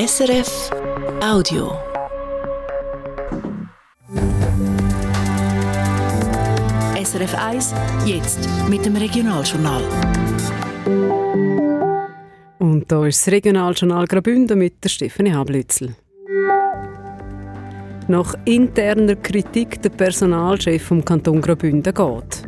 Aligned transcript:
SRF 0.00 0.70
Audio. 1.20 1.72
SRF 7.02 7.34
1, 7.34 7.74
jetzt 8.06 8.48
mit 8.68 8.86
dem 8.86 8.94
Regionaljournal. 8.94 9.82
Und 12.60 12.84
da 12.86 13.06
ist 13.06 13.26
das 13.26 13.32
Regionaljournal 13.32 14.06
Graubünden 14.06 14.60
mit 14.60 14.84
der 14.84 14.88
Stefanie 14.88 15.32
Hablützel. 15.32 15.96
Nach 18.06 18.36
interner 18.44 19.16
Kritik 19.16 19.82
der 19.82 19.90
Personalchef 19.90 20.84
vom 20.84 21.04
Kanton 21.04 21.40
Graubünden 21.40 21.92
geht. 21.92 22.47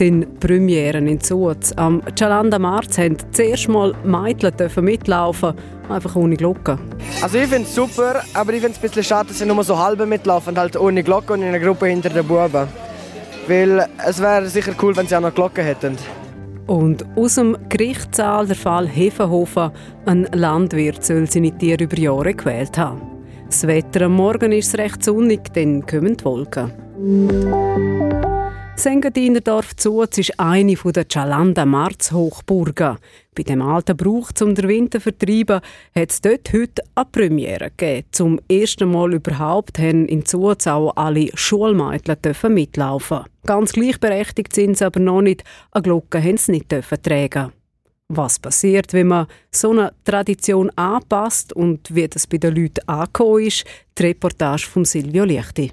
Den 0.00 0.26
Premieren 0.40 1.06
in 1.06 1.20
Zuz 1.20 1.72
am 1.76 2.02
Chalanda 2.16 2.58
Marz 2.58 2.98
haben 2.98 3.16
zuerst 3.32 3.68
mal 3.68 3.94
Mädchen 4.04 4.52
mitlaufen 4.84 5.54
einfach 5.88 6.16
ohne 6.16 6.36
Glocke. 6.36 6.78
Also 7.22 7.38
ich 7.38 7.46
finde 7.46 7.68
es 7.68 7.74
super, 7.74 8.22
aber 8.32 8.52
ich 8.52 8.60
finde 8.60 8.72
es 8.72 8.78
ein 8.78 8.82
bisschen 8.88 9.04
schade, 9.04 9.28
dass 9.28 9.38
sie 9.38 9.46
nur 9.46 9.62
so 9.62 9.78
halbe 9.78 10.06
mitlaufen, 10.06 10.56
halt 10.56 10.76
ohne 10.76 11.02
Glocke 11.02 11.34
und 11.34 11.42
in 11.42 11.48
einer 11.48 11.60
Gruppe 11.60 11.86
hinter 11.86 12.08
den 12.08 12.26
Buben. 12.26 12.66
Weil 13.46 13.86
es 14.06 14.20
wäre 14.20 14.46
sicher 14.48 14.72
cool, 14.82 14.96
wenn 14.96 15.06
sie 15.06 15.16
auch 15.16 15.20
noch 15.20 15.34
Glocke 15.34 15.62
hätten. 15.62 15.96
Und 16.66 17.04
aus 17.16 17.34
dem 17.34 17.56
Gerichtssaal 17.68 18.46
der 18.46 18.56
Fall 18.56 18.88
Hefenhofen, 18.88 19.70
ein 20.06 20.26
Landwirt 20.32 21.04
soll 21.04 21.30
seine 21.30 21.56
Tiere 21.56 21.84
über 21.84 21.98
Jahre 21.98 22.34
gewählt 22.34 22.78
haben. 22.78 23.02
Das 23.46 23.66
Wetter 23.66 24.06
am 24.06 24.16
Morgen 24.16 24.50
ist 24.52 24.76
recht 24.78 25.04
sonnig, 25.04 25.52
dann 25.52 25.84
kommen 25.84 26.16
die 26.16 26.24
Wolken. 26.24 26.72
Sengadiner 28.76 29.40
Dorf 29.40 29.76
Zuz 29.76 30.18
ist 30.18 30.38
eine 30.38 30.74
der 30.74 31.06
Chalanda 31.06 31.64
Marz 31.64 32.10
Hochburgen. 32.10 32.98
Bei 33.34 33.44
dem 33.44 33.62
alten 33.62 33.96
Brauch 33.96 34.32
zum 34.32 34.54
den 34.54 34.68
Winter 34.68 35.00
vertreiben 35.00 35.60
hat 35.94 36.10
es 36.10 36.20
dort 36.20 36.52
heute 36.52 36.82
eine 36.96 37.06
Premiere 37.06 37.70
gegeben. 37.70 38.08
Zum 38.10 38.40
ersten 38.50 38.90
Mal 38.90 39.14
überhaupt 39.14 39.78
haben 39.78 40.06
in 40.06 40.26
Zuz 40.26 40.66
auch 40.66 40.92
alle 40.96 41.30
Schulmädchen 41.34 42.18
mitlaufen. 42.52 43.24
Ganz 43.46 43.72
gleichberechtigt 43.72 44.54
sind 44.54 44.76
sie 44.76 44.84
aber 44.84 45.00
noch 45.00 45.22
nicht. 45.22 45.44
Eine 45.70 45.82
Glocke 45.82 46.20
haben 46.22 46.36
sie 46.36 46.52
nicht 46.52 46.68
tragen. 46.68 47.52
Was 48.08 48.38
passiert, 48.38 48.92
wenn 48.92 49.06
man 49.06 49.28
so 49.52 49.70
eine 49.70 49.92
Tradition 50.04 50.70
anpasst 50.70 51.52
und 51.52 51.94
wie 51.94 52.08
das 52.08 52.26
bei 52.26 52.38
den 52.38 52.54
Leuten 52.54 52.86
angekommen 52.86 53.44
ist, 53.44 53.64
die 53.96 54.02
Reportage 54.02 54.66
von 54.66 54.84
Silvio 54.84 55.24
Lichti. 55.24 55.72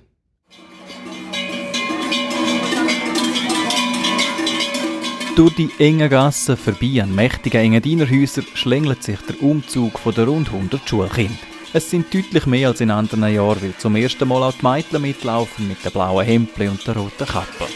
Durch 5.36 5.56
die 5.56 5.70
engen 5.80 6.10
Gassen 6.10 6.58
vorbei 6.58 7.02
an 7.02 7.16
mächtigen 7.16 7.62
Engadiner-Häusern 7.62 8.46
schlängelt 8.54 9.02
sich 9.02 9.20
der 9.22 9.42
Umzug 9.42 9.94
der 10.14 10.28
rund 10.28 10.50
100 10.50 10.88
Schulkinder. 10.88 11.34
Es 11.72 11.90
sind 11.90 12.14
deutlich 12.14 12.46
mehr 12.46 12.68
als 12.68 12.82
in 12.82 12.92
anderen 12.92 13.34
Jahren, 13.34 13.62
weil 13.62 13.74
zum 13.78 13.96
ersten 13.96 14.28
Mal 14.28 14.44
auch 14.44 14.54
die 14.54 14.66
Mädchen 14.66 15.02
mitlaufen 15.02 15.70
mit 15.70 15.86
den 15.86 15.92
blauen 15.94 16.26
Hemdli 16.26 16.68
und 16.68 16.86
der 16.86 16.98
roten 16.98 17.26
Kappe. 17.26 17.68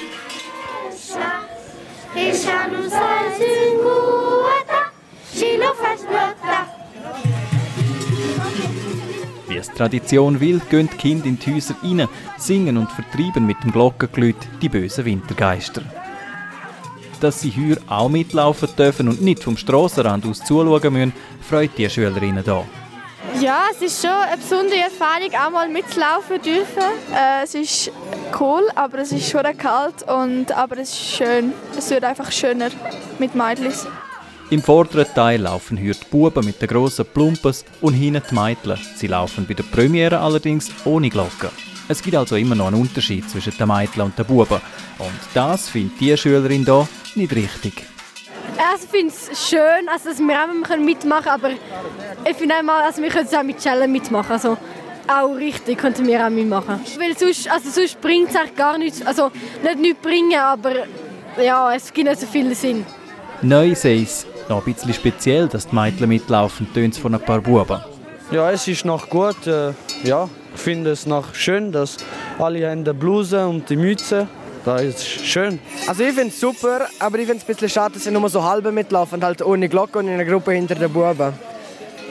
Wie 9.48 9.58
es 9.58 9.72
Tradition 9.72 10.42
will, 10.42 10.60
gehen 10.70 10.90
die 10.92 10.98
Kinder 10.98 11.26
in 11.26 11.40
die 11.40 11.56
Häuser 11.56 11.76
rein, 11.82 12.10
singen 12.38 12.76
und 12.76 12.92
vertreiben 12.92 13.46
mit 13.46 13.64
dem 13.64 13.72
Glockenglüt 13.72 14.36
die 14.62 14.68
bösen 14.68 15.06
Wintergeister 15.06 15.84
dass 17.20 17.42
sie 17.42 17.50
hier 17.50 17.78
auch 17.88 18.10
mitlaufen 18.10 18.70
dürfen 18.78 19.10
und 19.10 19.22
nicht 19.22 19.44
vom 19.44 19.58
Strassenrand 19.58 20.26
aus 20.26 20.44
zuschauen 20.44 20.94
müssen, 20.94 21.14
freut 21.42 21.72
die 21.78 21.90
Schülerinnen 21.90 22.44
hier. 22.44 22.66
Ja, 23.42 23.66
es 23.72 23.82
ist 23.82 24.02
schon 24.02 24.12
eine 24.12 24.38
besondere 24.38 24.80
Erfahrung, 24.80 25.30
auch 25.34 25.52
mal 25.52 25.68
mitlaufen 25.68 26.42
dürfen. 26.42 26.84
Äh, 27.14 27.44
es 27.44 27.54
ist 27.54 27.92
cool, 28.40 28.64
aber 28.76 29.00
es 29.00 29.12
ist 29.12 29.30
schon 29.30 29.44
kalt, 29.58 30.04
und, 30.08 30.52
aber 30.52 30.78
es 30.78 30.92
ist 30.92 31.18
schön. 31.18 31.54
Es 31.78 31.90
wird 31.90 32.06
einfach 32.06 32.32
schöner 32.32 32.70
mit 33.20 33.36
Mädchen. 33.36 33.74
Im 34.52 34.62
vorderen 34.62 35.08
Teil 35.14 35.42
laufen 35.42 35.76
hier 35.76 35.94
die 35.94 36.06
Buben 36.10 36.46
mit 36.46 36.62
den 36.62 36.70
grossen 36.70 37.06
Plumpes 37.06 37.66
und 37.82 37.94
hinten 37.94 38.22
die 38.30 38.36
Mädchen. 38.36 38.78
Sie 38.96 39.08
laufen 39.08 39.46
bei 39.48 39.56
der 39.56 39.64
Premiere 39.64 40.20
allerdings 40.20 40.70
ohne 40.86 41.10
Glocke. 41.10 41.50
Es 41.88 42.02
gibt 42.02 42.16
also 42.16 42.36
immer 42.36 42.56
noch 42.56 42.68
einen 42.68 42.82
Unterschied 42.82 43.30
zwischen 43.30 43.56
den 43.56 43.68
Mädchen 43.68 44.02
und 44.02 44.18
den 44.18 44.26
Buben. 44.26 44.60
Und 44.98 45.20
das 45.34 45.70
findet 45.70 46.00
die 46.00 46.18
Schülerin 46.18 46.66
hier 46.66 46.88
nicht 47.14 47.36
richtig. 47.36 47.86
Also 48.58 48.86
ich 48.86 48.90
finde 48.90 49.14
es 49.14 49.50
schön, 49.50 49.90
also, 49.92 50.10
dass 50.10 50.20
wir 50.20 50.36
auch 50.36 50.78
mitmachen 50.78 51.24
können, 51.24 51.28
aber 51.28 51.50
ich 52.30 52.36
finde 52.38 52.56
auch, 52.56 52.86
also 52.86 53.02
wir 53.02 53.10
können 53.10 53.28
es 53.28 53.34
auch 53.34 53.44
mit 53.44 53.60
Challenge 53.60 53.88
mitmachen. 53.88 54.32
Also 54.32 54.58
auch 55.08 55.36
richtig 55.36 55.78
könnten 55.78 56.08
wir 56.08 56.26
auch 56.26 56.30
mitmachen. 56.30 56.80
Weil 56.98 57.18
sonst, 57.18 57.50
also 57.52 57.70
sonst 57.70 58.02
bringt 58.02 58.30
es 58.30 58.56
gar 58.56 58.78
nichts. 58.78 59.06
Also 59.06 59.32
nicht 59.64 59.80
nichts 59.80 60.02
bringen, 60.02 60.40
aber 60.40 60.72
ja, 61.44 61.74
es 61.76 61.94
gibt 61.94 62.08
nicht 62.08 62.22
so 62.22 62.26
viel 62.26 62.56
Sinn. 62.56 62.86
Neu 63.42 63.76
sei 63.76 64.02
es 64.02 64.26
noch 64.50 64.66
ein 64.66 64.74
bisschen 64.74 64.94
speziell, 64.94 65.48
dass 65.48 65.68
die 65.68 65.76
Mädchen 65.76 66.10
mitlaufen, 66.10 66.68
tönt 66.74 66.96
von 66.96 67.14
ein 67.14 67.22
paar 67.22 67.42
Buben. 67.42 67.80
Ja, 68.32 68.50
es 68.50 68.68
ist 68.68 68.86
noch 68.86 69.08
gut. 69.08 69.46
Äh, 69.46 69.74
ja, 70.06 70.30
ich 70.54 70.62
finde 70.62 70.92
es 70.92 71.06
noch 71.06 71.34
schön, 71.36 71.72
dass 71.72 71.98
alle 72.40 72.70
haben 72.70 72.84
die 72.84 72.94
Bluse 72.94 73.48
und 73.48 73.70
die 73.70 73.76
Mütze 73.76 74.28
das 74.66 74.82
ist 74.82 75.26
schön. 75.28 75.60
Also 75.88 76.04
ich 76.04 76.14
finde 76.14 76.30
es 76.30 76.40
super, 76.40 76.88
aber 77.00 77.20
ich 77.20 77.28
finde 77.28 77.38
es 77.38 77.44
ein 77.44 77.48
bisschen 77.48 77.70
schade, 77.70 77.94
dass 77.94 78.04
sie 78.04 78.10
nur 78.10 78.28
so 78.30 78.44
halbe 78.44 78.72
mitlaufen, 78.72 79.24
halt 79.24 79.44
ohne 79.44 79.70
Glocke 79.70 80.00
und 80.00 80.08
in 80.08 80.16
einer 80.16 80.26
Gruppe 80.26 80.54
hinter 80.54 80.74
den 80.74 80.92
Buben. 80.92 81.34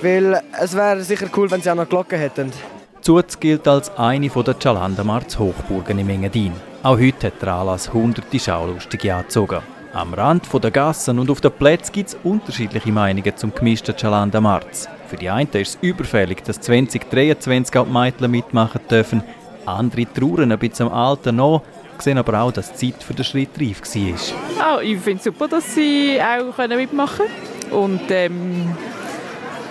Weil 0.00 0.40
es 0.60 0.76
wäre 0.76 1.02
sicher 1.02 1.26
cool, 1.36 1.50
wenn 1.50 1.60
sie 1.60 1.70
auch 1.70 1.74
noch 1.74 1.88
Glocke 1.88 2.16
hätten. 2.16 2.52
Zuz 3.00 3.40
gilt 3.40 3.66
als 3.66 3.90
eine 3.98 4.28
der 4.28 4.54
Chalandamarz 4.54 5.36
Hochburgen 5.36 5.98
im 5.98 6.08
Engadin. 6.08 6.52
Auch 6.84 6.96
heute 6.96 7.26
hat 7.26 7.42
der 7.42 7.54
Anlass 7.54 7.92
hunderte 7.92 8.38
Schaulustige 8.38 9.14
angezogen. 9.14 9.60
Am 9.92 10.14
Rand 10.14 10.46
der 10.52 10.70
Gassen 10.70 11.18
und 11.18 11.30
auf 11.30 11.40
den 11.40 11.52
Plätzen 11.52 11.92
gibt 11.92 12.10
es 12.10 12.16
unterschiedliche 12.22 12.92
Meinungen 12.92 13.36
zum 13.36 13.52
gemischten 13.52 13.96
Chalandamarz. 13.96 14.88
Für 15.08 15.16
die 15.16 15.30
einen 15.30 15.48
ist 15.52 15.76
es 15.76 15.78
überfällig, 15.80 16.42
dass 16.44 16.60
2023 16.60 17.76
auch 17.76 17.86
die 17.86 17.92
Mädchen 17.92 18.30
mitmachen 18.30 18.80
dürfen. 18.90 19.22
Andere 19.66 20.06
trauern 20.12 20.52
ein 20.52 20.58
bisschen 20.58 20.88
am 20.88 20.92
Alter 20.92 21.32
noch 21.32 21.62
sehen 21.98 22.18
aber 22.18 22.40
auch, 22.40 22.52
dass 22.52 22.72
die 22.72 22.92
Zeit 22.92 23.02
für 23.02 23.14
den 23.14 23.24
Schritt 23.24 23.50
reif 23.58 23.80
war. 23.80 24.78
Oh, 24.78 24.80
ich 24.80 24.98
finde 24.98 25.18
es 25.18 25.24
super, 25.24 25.48
dass 25.48 25.74
sie 25.74 26.18
auch 26.20 26.68
mitmachen 26.68 27.26
können. 27.26 27.72
Und 27.72 28.10
ähm, 28.10 28.76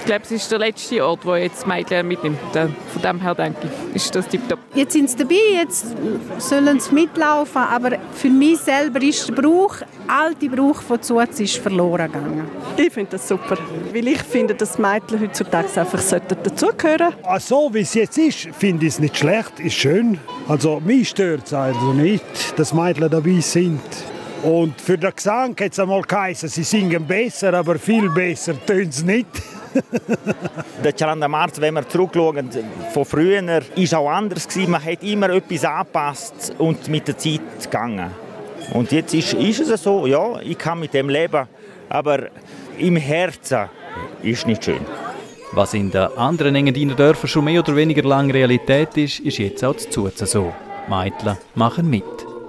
ich 0.04 0.08
glaube, 0.08 0.24
es 0.26 0.32
ist 0.32 0.52
der 0.52 0.60
letzte 0.60 1.06
Ort, 1.06 1.26
wo 1.26 1.34
jetzt 1.34 1.66
Mädchen 1.66 2.06
mitnimmt. 2.06 2.38
Von 2.52 3.02
dem 3.02 3.22
her 3.22 3.34
denke 3.36 3.70
ich, 3.90 3.96
ist 3.96 4.14
das 4.14 4.28
tiptop. 4.28 4.60
Jetzt 4.76 4.92
sind 4.92 5.10
sie 5.10 5.16
dabei, 5.16 5.36
jetzt 5.54 5.96
sollen 6.40 6.78
sie 6.82 6.94
mitlaufen, 6.94 7.62
aber 7.62 7.98
für 8.12 8.30
mich 8.30 8.60
selber 8.60 9.02
ist 9.02 9.30
der 9.30 9.34
Brauch, 9.36 9.78
der 9.78 9.88
alte 10.14 10.50
Brauch 10.50 10.82
von 10.82 11.02
Zuz 11.02 11.40
ist 11.40 11.56
verloren 11.56 12.12
gegangen. 12.12 12.50
Ich 12.76 12.92
finde 12.92 13.12
das 13.12 13.30
super, 13.30 13.58
weil 13.94 14.06
ich 14.10 14.22
finde, 14.24 14.56
dass 14.56 14.78
Mädchen 14.78 15.22
heutzutage 15.22 15.70
einfach 15.80 16.02
dazugehören 16.02 17.14
sollten. 17.24 17.40
So 17.40 17.74
wie 17.74 17.80
es 17.80 17.94
jetzt 17.94 18.18
ist, 18.18 18.50
finde 18.60 18.86
ich 18.86 18.96
es 18.96 19.00
nicht 19.00 19.18
schlecht, 19.18 19.58
ist 19.62 19.76
schön. 19.76 20.20
Also 20.50 20.82
mich 20.82 21.08
stört 21.10 21.46
es 21.46 21.54
also 21.54 21.94
nicht, 21.94 22.26
dass 22.60 22.74
Mädchen 22.74 23.10
dabei 23.10 23.40
sind. 23.40 23.80
Und 24.44 24.82
für 24.82 24.98
den 24.98 25.16
Gesang 25.16 25.56
hat 25.58 25.72
es 25.72 25.80
einmal 25.80 26.02
geheißen, 26.02 26.50
sie 26.50 26.64
singen 26.64 27.08
besser, 27.08 27.54
aber 27.54 27.80
viel 27.80 28.10
besser 28.10 28.54
tönt 28.66 28.92
es 28.92 29.02
nicht. 29.06 29.28
der 30.84 30.94
Chalanda 30.96 31.28
Marz, 31.28 31.60
wenn 31.60 31.74
wir 31.74 31.88
zurückschauen, 31.88 32.50
von 32.94 33.06
früher, 33.06 33.42
war 33.46 34.00
auch 34.00 34.10
anders 34.10 34.48
gewesen. 34.48 34.72
Man 34.72 34.84
hat 34.84 35.04
immer 35.04 35.30
etwas 35.30 35.66
angepasst 35.66 36.54
und 36.58 36.88
mit 36.88 37.08
der 37.08 37.18
Zeit 37.18 37.42
gegangen. 37.62 38.12
Und 38.74 38.92
jetzt 38.92 39.14
ist, 39.14 39.34
ist 39.34 39.60
es 39.60 39.84
so, 39.84 40.06
ja, 40.08 40.40
ich 40.42 40.58
kann 40.58 40.80
mit 40.80 40.94
dem 40.94 41.10
leben, 41.10 41.48
aber 41.90 42.30
im 42.78 42.96
Herzen 42.96 43.70
ist 44.22 44.40
es 44.40 44.46
nicht 44.46 44.64
schön. 44.64 44.80
Was 45.52 45.74
in 45.74 45.92
den 45.92 46.08
anderen 46.18 46.56
Engadiner 46.56 46.96
Dörfern 46.96 47.28
schon 47.28 47.46
mehr 47.46 47.60
oder 47.60 47.76
weniger 47.76 48.02
lange 48.02 48.34
Realität 48.34 48.98
ist, 48.98 49.20
ist 49.20 49.38
jetzt 49.38 49.64
auch 49.64 49.76
zu 49.76 49.90
Zuzen 49.90 50.26
so. 50.26 50.54
Mädchen 50.90 51.38
machen 51.56 51.90
mit. 51.90 52.04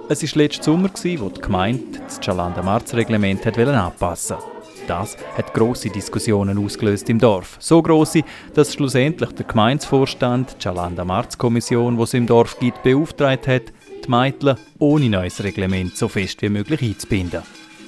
Es 0.09 0.23
war 0.23 0.41
letzten 0.41 0.63
Sommer, 0.63 0.89
als 0.91 1.01
die 1.01 1.17
Gemeinde 1.17 1.99
das 2.03 2.19
Chalanda-Marz-Reglement 2.19 3.45
anpassen 3.45 4.37
wollte. 4.37 4.54
Das 4.87 5.17
hat 5.35 5.53
große 5.53 5.89
Diskussionen 5.89 6.63
ausgelöst 6.63 7.09
im 7.09 7.17
Dorf. 7.17 7.57
So 7.59 7.81
große, 7.81 8.21
dass 8.53 8.73
schlussendlich 8.73 9.31
der 9.31 9.45
Gemeindevorstand, 9.45 10.53
die 10.53 10.63
Chalanda-Marz-Kommission, 10.63 11.97
die 11.97 12.03
es 12.03 12.13
im 12.13 12.27
Dorf 12.27 12.59
gibt, 12.59 12.83
beauftragt 12.83 13.47
hat, 13.47 13.73
die 14.05 14.11
Mädchen 14.11 14.57
ohne 14.77 15.09
neues 15.09 15.43
Reglement 15.43 15.97
so 15.97 16.07
fest 16.07 16.41
wie 16.43 16.49
möglich 16.49 16.83
einzubinden. 16.83 17.41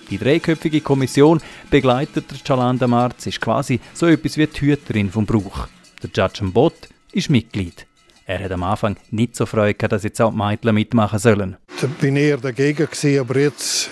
Die 0.09 0.17
dreiköpfige 0.17 0.81
Kommission 0.81 1.41
begleitet 1.69 2.31
der 2.31 2.37
Chalanda 2.43 2.87
Marz 2.87 3.27
ist 3.27 3.41
quasi 3.41 3.79
so 3.93 4.07
etwas 4.07 4.37
wie 4.37 4.47
die 4.47 4.61
Hüterin 4.61 5.11
vom 5.11 5.25
Brauch. 5.25 5.67
Der 6.01 6.09
Judge 6.13 6.45
Bot 6.45 6.89
ist 7.11 7.29
Mitglied. 7.29 7.85
Er 8.25 8.43
hat 8.43 8.51
am 8.51 8.63
Anfang 8.63 8.97
nicht 9.11 9.35
so 9.35 9.45
Freude 9.45 9.75
gehabt, 9.75 9.93
dass 9.93 10.03
jetzt 10.03 10.21
auch 10.21 10.31
die 10.31 10.37
Mädchen 10.37 10.73
mitmachen 10.73 11.19
sollen. 11.19 11.57
Ich 11.81 11.87
bin 11.99 12.15
eher 12.15 12.37
dagegen 12.37 12.87
aber 13.19 13.37
jetzt 13.37 13.89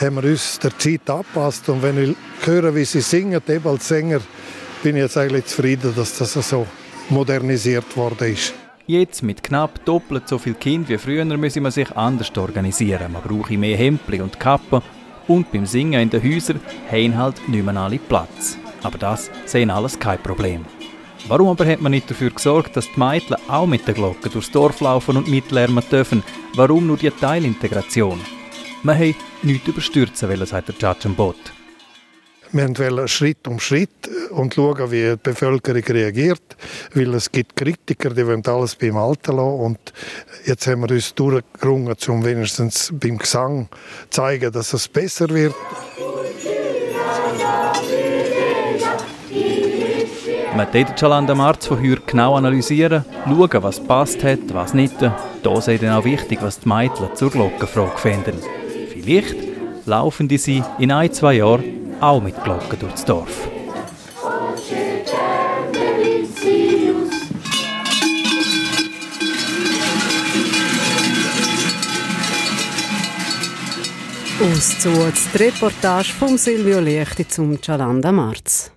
haben 0.00 0.16
wir 0.16 0.24
uns 0.24 0.58
der 0.58 0.76
Zeit 0.78 1.08
angepasst. 1.08 1.68
Und 1.68 1.82
wenn 1.82 2.02
ich 2.02 2.16
höre, 2.44 2.74
wie 2.74 2.84
sie 2.84 3.00
singen, 3.00 3.40
eben 3.48 3.66
als 3.66 3.88
Sänger, 3.88 4.20
bin 4.82 4.96
ich 4.96 5.02
jetzt 5.02 5.16
eigentlich 5.16 5.46
zufrieden, 5.46 5.92
dass 5.96 6.18
das 6.18 6.32
so 6.32 6.66
modernisiert 7.08 7.96
worden 7.96 8.32
ist. 8.32 8.54
Jetzt 8.86 9.22
mit 9.22 9.42
knapp 9.42 9.84
doppelt 9.84 10.28
so 10.28 10.38
viel 10.38 10.54
Kind 10.54 10.88
wie 10.88 10.98
früher 10.98 11.24
müsse 11.24 11.60
man 11.60 11.72
sich 11.72 11.90
anders 11.96 12.30
organisieren. 12.36 13.12
Man 13.12 13.22
brauche 13.22 13.58
mehr 13.58 13.76
Hemdli 13.76 14.20
und 14.20 14.38
Kappen 14.38 14.80
und 15.26 15.50
beim 15.50 15.66
Singen 15.66 16.00
in 16.00 16.10
den 16.10 16.22
Häusern 16.22 16.60
haben 16.90 17.16
halt 17.16 17.48
nicht 17.48 17.64
mehr 17.64 17.76
alle 17.76 17.98
Platz. 17.98 18.56
Aber 18.84 18.98
das 18.98 19.30
sehen 19.44 19.70
alles 19.70 19.98
kein 19.98 20.22
Problem. 20.22 20.64
Warum 21.26 21.48
aber 21.48 21.66
hat 21.66 21.80
man 21.80 21.90
nicht 21.90 22.08
dafür 22.08 22.30
gesorgt, 22.30 22.76
dass 22.76 22.86
die 22.92 23.00
Mädchen 23.00 23.36
auch 23.48 23.66
mit 23.66 23.88
der 23.88 23.94
Glocke 23.94 24.28
durchs 24.28 24.52
Dorf 24.52 24.80
laufen 24.80 25.16
und 25.16 25.26
mitlärmen 25.26 25.82
dürfen? 25.90 26.22
Warum 26.54 26.86
nur 26.86 26.96
die 26.96 27.10
Teilintegration? 27.10 28.20
Man 28.82 29.00
wollte 29.00 29.18
nichts 29.42 29.68
überstürzen, 29.68 30.46
sagt 30.46 30.68
der 30.68 30.74
Judge 30.78 31.08
Bot. 31.08 31.36
Wir 32.52 32.78
wollen 32.78 33.08
Schritt 33.08 33.48
um 33.48 33.58
Schritt 33.58 34.08
und 34.30 34.54
schauen, 34.54 34.90
wie 34.90 35.10
die 35.10 35.16
Bevölkerung 35.20 35.82
reagiert, 35.82 36.56
weil 36.94 37.12
es 37.14 37.30
gibt 37.30 37.56
Kritiker, 37.56 38.10
die 38.10 38.26
wollen 38.26 38.46
alles 38.46 38.76
beim 38.76 38.96
Alten 38.96 39.36
lassen 39.36 39.60
und 39.60 39.92
jetzt 40.44 40.66
haben 40.66 40.82
wir 40.82 40.94
uns 40.94 41.12
durchgerungen, 41.14 41.96
um 42.08 42.24
wenigstens 42.24 42.92
beim 42.94 43.18
Gesang 43.18 43.68
zu 44.10 44.10
zeigen, 44.10 44.52
dass 44.52 44.72
es 44.72 44.86
besser 44.86 45.28
wird. 45.28 45.54
Man 50.56 50.72
sollte 50.72 50.94
Chalanda 50.94 51.34
Marz 51.34 51.66
von 51.66 51.78
heute 51.78 52.02
genau 52.06 52.36
analysieren, 52.36 53.04
schauen, 53.24 53.62
was 53.62 53.80
passt 53.80 54.22
hat, 54.22 54.54
was 54.54 54.72
nicht. 54.72 54.94
Da 55.42 55.60
sei 55.60 55.76
dann 55.76 55.90
auch 55.90 56.04
wichtig, 56.04 56.38
was 56.40 56.60
die 56.60 56.68
Mädchen 56.68 57.14
zur 57.14 57.30
Glockenfrage 57.30 57.98
finden. 57.98 58.65
Vielleicht 59.06 59.36
laufen 59.86 60.26
die 60.26 60.36
sie 60.36 60.64
in 60.80 60.90
ein, 60.90 61.12
zwei 61.12 61.34
Jahren 61.34 61.94
auch 62.00 62.20
mit 62.20 62.34
Glocken 62.42 62.76
durchs 62.80 63.04
Dorf. 63.04 63.48
Aus 74.40 74.78
zu 74.80 74.90
die 74.90 75.38
Reportage 75.38 76.12
von 76.12 76.36
Silvio 76.36 76.80
Liechti 76.80 77.28
zum 77.28 77.62
Cialanda 77.62 78.10
Marz. 78.10 78.72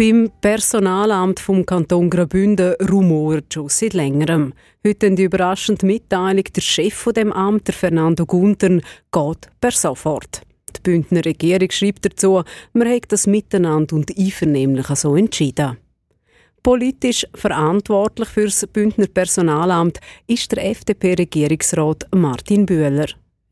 Beim 0.00 0.30
Personalamt 0.40 1.40
vom 1.40 1.66
Kanton 1.66 2.08
Graubünden 2.08 2.72
rumort 2.90 3.52
schon 3.52 3.68
seit 3.68 3.92
längerem. 3.92 4.54
Heute 4.82 5.10
die 5.10 5.24
überraschende 5.24 5.84
Mitteilung, 5.84 6.44
der 6.44 6.60
Chef 6.62 6.94
von 6.94 7.12
dem 7.12 7.30
Amt, 7.30 7.68
der 7.68 7.74
Fernando 7.74 8.24
Guntern, 8.24 8.80
geht 9.12 9.50
per 9.60 9.72
sofort. 9.72 10.40
Die 10.74 10.80
Bündner 10.80 11.22
Regierung 11.22 11.70
schreibt 11.70 12.06
dazu, 12.06 12.42
man 12.72 12.88
hat 12.88 13.12
das 13.12 13.26
miteinander 13.26 13.94
und 13.94 14.16
einvernehmlich 14.16 14.86
so 14.86 15.16
entschieden. 15.16 15.76
Politisch 16.62 17.26
verantwortlich 17.34 18.30
für 18.30 18.46
das 18.46 18.66
Bündner 18.68 19.06
Personalamt 19.06 20.00
ist 20.26 20.50
der 20.50 20.64
FDP-Regierungsrat 20.64 22.06
Martin 22.16 22.64
Bühler. 22.64 23.08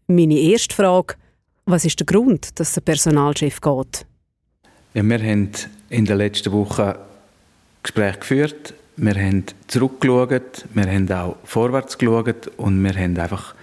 Meine 0.07 0.39
erste 0.39 0.75
Frage, 0.75 1.17
was 1.67 1.85
ist 1.85 2.01
der 2.01 2.07
Grund, 2.07 2.59
dass 2.59 2.73
der 2.73 2.81
Personalchef 2.81 3.61
geht? 3.61 4.07
Ja, 4.95 5.03
wir 5.03 5.19
haben 5.19 5.53
in 5.91 6.05
den 6.05 6.19
letzten 6.19 6.53
Wochen 6.53 6.93
Gespräche 7.83 8.19
geführt. 8.19 8.75
Wir 8.97 9.15
haben 9.15 9.45
zurückgeschaut, 9.69 10.65
wir 10.75 10.87
haben 10.87 11.11
auch 11.13 11.37
vorwärts 11.45 11.97
geschaut 11.97 12.51
und 12.57 12.83
wir 12.83 12.95
haben 12.95 13.17
einfach 13.19 13.55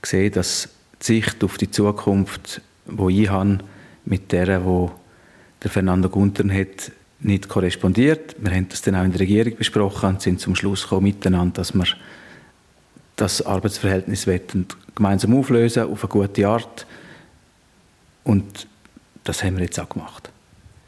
gesehen, 0.00 0.32
dass 0.32 0.68
die 1.02 1.06
Sicht 1.06 1.42
auf 1.42 1.58
die 1.58 1.70
Zukunft, 1.70 2.60
die 2.86 3.22
ich 3.22 3.30
habe, 3.30 3.58
mit 4.04 4.30
der, 4.32 4.64
wo 4.64 4.92
der 5.62 5.70
Fernando 5.70 6.08
Guntern 6.08 6.52
hat, 6.52 6.92
nicht 7.20 7.48
korrespondiert. 7.48 8.36
Wir 8.38 8.52
haben 8.52 8.68
das 8.68 8.82
dann 8.82 8.94
auch 8.94 9.04
in 9.04 9.10
der 9.10 9.20
Regierung 9.20 9.56
besprochen 9.56 10.10
und 10.10 10.22
sind 10.22 10.40
zum 10.40 10.54
Schluss 10.54 10.82
gekommen 10.82 11.04
miteinander, 11.04 11.54
dass 11.54 11.74
wir 11.74 11.86
das 13.16 13.44
Arbeitsverhältnis 13.44 14.28
gemeinsam 14.94 15.36
auflösen 15.36 15.84
auf 15.84 16.04
eine 16.04 16.10
gute 16.10 16.46
Art. 16.46 16.86
Und 18.22 18.68
das 19.24 19.42
haben 19.42 19.56
wir 19.56 19.64
jetzt 19.64 19.80
auch 19.80 19.88
gemacht. 19.88 20.30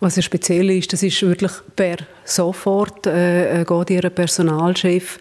Was 0.01 0.15
ja 0.15 0.23
speziell 0.23 0.71
ist, 0.71 0.93
das 0.93 1.03
ist 1.03 1.21
wirklich 1.23 1.51
per 1.75 1.97
sofort 2.25 3.05
äh, 3.09 3.63
äh 3.63 3.65
geht 3.65 3.91
Ihr 3.91 4.09
Personalchef. 4.11 5.19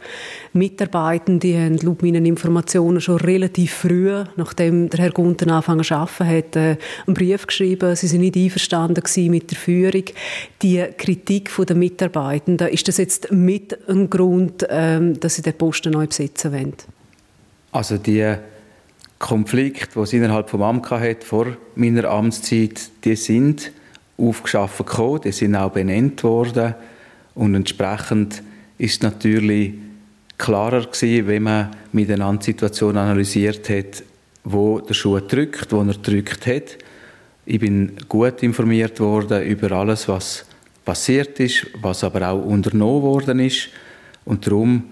Mitarbeitende 0.53 1.57
haben 1.57 1.77
laut 1.77 2.03
meinen 2.03 2.27
Informationen 2.27 3.01
schon 3.01 3.17
relativ 3.17 3.73
früh, 3.73 4.23
nachdem 4.35 4.87
der 4.91 4.99
Herr 4.99 5.11
Gunten 5.11 5.49
angefangen 5.49 5.83
zu 5.83 5.95
arbeiten 5.95 6.27
hat, 6.29 6.55
äh, 6.55 6.77
einen 7.07 7.15
Brief 7.15 7.47
geschrieben. 7.47 7.95
Sie 7.95 8.05
sind 8.05 8.21
nicht 8.21 8.35
einverstanden 8.35 9.01
mit 9.31 9.49
der 9.49 9.57
Führung. 9.57 10.03
Die 10.61 10.85
Kritik 10.95 11.49
der 11.57 11.75
Mitarbeitenden, 11.75 12.67
ist 12.67 12.87
das 12.87 12.97
jetzt 12.97 13.31
mit 13.31 13.89
ein 13.89 14.11
Grund, 14.11 14.63
ähm, 14.69 15.19
dass 15.19 15.37
Sie 15.37 15.41
den 15.41 15.57
Posten 15.57 15.93
neu 15.93 16.05
besetzen 16.05 16.53
wollen? 16.53 16.73
Also 17.71 17.97
die 17.97 18.35
Konflikte, 19.17 19.87
die 19.95 19.99
es 20.01 20.13
innerhalb 20.13 20.51
des 20.51 20.61
Amts 20.61 20.91
hatte, 20.91 21.25
vor 21.25 21.47
meiner 21.75 22.05
Amtszeit, 22.05 22.91
die 23.03 23.15
sind 23.15 23.71
aufgeschafft 24.17 24.77
gekommen, 24.79 25.21
die 25.21 25.31
sind 25.31 25.55
auch 25.55 25.71
benannt 25.71 26.23
worden. 26.23 26.75
Und 27.35 27.55
entsprechend 27.55 28.41
ist 28.77 29.03
natürlich 29.03 29.73
klarer 30.37 30.81
gewesen, 30.81 31.27
wenn 31.27 31.43
man 31.43 31.75
miteinander 31.91 32.39
die 32.39 32.45
Situation 32.45 32.97
analysiert 32.97 33.69
hat, 33.69 34.03
wo 34.43 34.79
der 34.79 34.93
Schuh 34.93 35.19
drückt, 35.19 35.71
wo 35.71 35.81
er 35.81 35.93
drückt 35.93 36.47
hat. 36.47 36.77
Ich 37.45 37.59
bin 37.59 37.93
gut 38.07 38.43
informiert 38.43 38.99
worden 38.99 39.43
über 39.43 39.71
alles, 39.71 40.07
was 40.07 40.45
passiert 40.83 41.39
ist, 41.39 41.67
was 41.81 42.03
aber 42.03 42.29
auch 42.29 42.43
unternommen 42.43 43.03
worden 43.03 43.39
ist. 43.39 43.69
Und 44.25 44.45
darum 44.45 44.83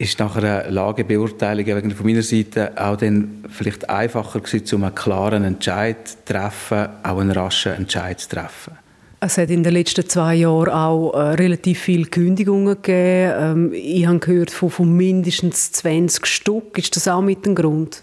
ist 0.00 0.18
nach 0.18 0.34
einer 0.34 0.70
Lagebeurteilung 0.70 1.90
von 1.90 2.06
meiner 2.06 2.22
Seite 2.22 2.72
auch 2.74 2.96
dann 2.96 3.44
vielleicht 3.50 3.90
einfacher 3.90 4.40
gewesen, 4.40 4.76
um 4.76 4.84
einen 4.84 4.94
klaren 4.94 5.44
Entscheid 5.44 6.08
zu 6.08 6.16
treffen, 6.24 6.88
auch 7.02 7.18
einen 7.18 7.32
raschen 7.32 7.72
Entscheid 7.72 8.18
zu 8.18 8.30
treffen. 8.30 8.72
Es 9.20 9.36
hat 9.36 9.50
in 9.50 9.62
den 9.62 9.74
letzten 9.74 10.08
zwei 10.08 10.36
Jahren 10.36 10.70
auch 10.70 11.12
äh, 11.12 11.34
relativ 11.34 11.80
viele 11.80 12.06
Kündigungen 12.06 12.80
gegeben. 12.80 13.34
Ähm, 13.38 13.72
ich 13.74 14.06
habe 14.06 14.18
gehört 14.20 14.50
von, 14.50 14.70
von, 14.70 14.90
mindestens 14.96 15.72
20 15.72 16.24
Stück. 16.24 16.78
Ist 16.78 16.96
das 16.96 17.06
auch 17.06 17.20
mit 17.20 17.44
dem 17.44 17.54
Grund? 17.54 18.02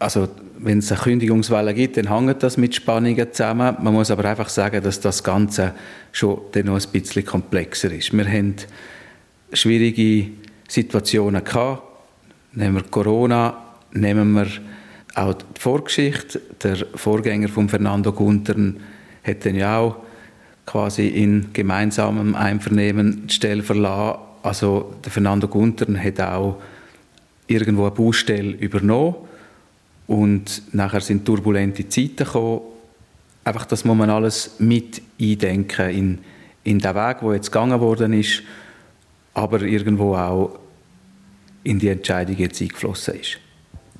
Also, 0.00 0.28
wenn 0.58 0.78
es 0.78 0.90
eine 0.90 1.00
Kündigungswelle 1.00 1.72
gibt, 1.74 1.96
dann 1.96 2.12
hängt 2.12 2.42
das 2.42 2.56
mit 2.56 2.74
Spannungen 2.74 3.32
zusammen. 3.32 3.76
Man 3.80 3.94
muss 3.94 4.10
aber 4.10 4.24
einfach 4.24 4.48
sagen, 4.48 4.82
dass 4.82 4.98
das 4.98 5.22
Ganze 5.22 5.74
schon 6.10 6.40
dann 6.50 6.66
noch 6.66 6.74
ein 6.74 6.90
bisschen 6.90 7.24
komplexer 7.24 7.92
ist. 7.92 8.12
Wir 8.12 8.26
haben 8.26 8.56
schwierige 9.52 10.30
Situationen 10.68 11.44
gehabt. 11.44 11.82
Nehmen 12.52 12.76
wir 12.76 12.82
Corona, 12.84 13.56
nehmen 13.92 14.32
wir 14.32 14.46
auch 15.14 15.34
die 15.34 15.60
Vorgeschichte. 15.60 16.40
Der 16.62 16.76
Vorgänger 16.94 17.48
von 17.48 17.68
Fernando 17.68 18.12
Guntern 18.12 18.80
hat 19.24 19.44
dann 19.44 19.54
ja 19.54 19.78
auch 19.78 19.96
quasi 20.64 21.08
in 21.08 21.52
gemeinsamem 21.52 22.34
Einvernehmen 22.34 23.26
die 23.26 23.34
Stelle 23.34 23.62
verlassen. 23.62 24.20
Also 24.42 24.94
der 25.04 25.12
Fernando 25.12 25.48
Guntern 25.48 26.02
hat 26.02 26.20
auch 26.20 26.60
irgendwo 27.46 27.82
eine 27.82 27.92
Baustelle 27.92 28.52
übernommen 28.52 29.16
und 30.06 30.62
nachher 30.72 31.00
sind 31.00 31.24
turbulente 31.24 31.88
Zeiten 31.88 32.16
gekommen. 32.16 32.60
Einfach, 33.44 33.66
das 33.66 33.84
muss 33.84 33.96
man 33.96 34.10
alles 34.10 34.56
mit 34.58 35.00
eindenken 35.20 35.90
in, 35.90 36.18
in 36.64 36.78
den 36.78 36.94
Weg, 36.94 37.18
wo 37.20 37.32
jetzt 37.32 37.52
gegangen 37.52 37.80
worden 37.80 38.12
ist 38.12 38.42
aber 39.36 39.60
irgendwo 39.60 40.16
auch 40.16 40.58
in 41.62 41.78
die 41.78 41.88
Entscheidung 41.88 42.36
jetzt 42.38 42.60
eingeflossen 42.62 43.20
ist. 43.20 43.38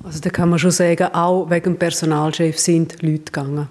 Also 0.03 0.19
da 0.19 0.31
kann 0.31 0.49
man 0.49 0.57
schon 0.57 0.71
sagen, 0.71 1.13
auch 1.13 1.49
wegen 1.49 1.73
dem 1.73 1.77
Personalchef 1.77 2.57
sind 2.57 3.01
Leute 3.03 3.25
gegangen? 3.25 3.67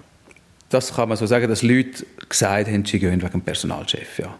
Das 0.69 0.95
kann 0.95 1.09
man 1.09 1.17
so 1.17 1.25
sagen, 1.25 1.47
dass 1.49 1.63
Leute 1.63 2.05
gesagt 2.29 2.67
haben, 2.69 2.85
sie 2.85 2.99
gehen 2.99 3.21
wegen 3.21 3.31
dem 3.31 3.41
Personalchef, 3.41 4.19
ja. 4.19 4.33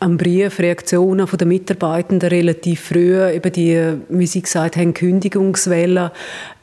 Am 0.00 0.16
Brief 0.16 0.58
Reaktionen 0.58 1.26
der 1.26 1.46
Mitarbeitenden 1.46 2.28
relativ 2.28 2.80
früh, 2.80 3.22
über 3.34 3.50
die, 3.50 3.96
wie 4.08 4.26
Sie 4.26 4.40
gesagt 4.40 4.76
haben, 4.76 4.94
Kündigungswelle. 4.94 6.10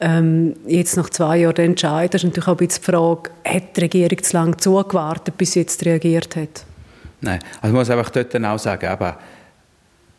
Ähm, 0.00 0.54
jetzt 0.66 0.96
nach 0.96 1.08
zwei 1.10 1.38
Jahren 1.38 1.54
der 1.54 1.64
Entscheid, 1.66 2.12
ist 2.14 2.24
natürlich 2.24 2.48
auch 2.48 2.58
ein 2.58 2.66
bisschen 2.66 2.82
die 2.84 2.90
Frage, 2.90 3.30
hat 3.44 3.76
die 3.76 3.80
Regierung 3.80 4.22
zu 4.22 4.36
lange 4.36 4.56
zugewartet, 4.56 5.38
bis 5.38 5.52
sie 5.52 5.60
jetzt 5.60 5.84
reagiert 5.84 6.34
hat? 6.34 6.64
Nein, 7.20 7.38
also 7.60 7.68
ich 7.68 7.78
muss 7.78 7.90
einfach 7.90 8.10
dort 8.10 8.34
dann 8.34 8.44
auch 8.44 8.58
sagen, 8.58 8.92
eben, 8.92 9.12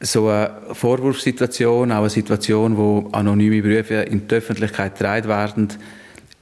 so 0.01 0.29
eine 0.29 0.51
Vorwurfssituation, 0.73 1.91
auch 1.91 1.99
eine 1.99 2.09
Situation, 2.09 2.77
wo 2.77 3.09
anonyme 3.11 3.61
Berufe 3.61 3.95
in 3.95 4.27
die 4.27 4.35
Öffentlichkeit 4.35 4.97
getragen 4.97 5.27
werden, 5.27 5.67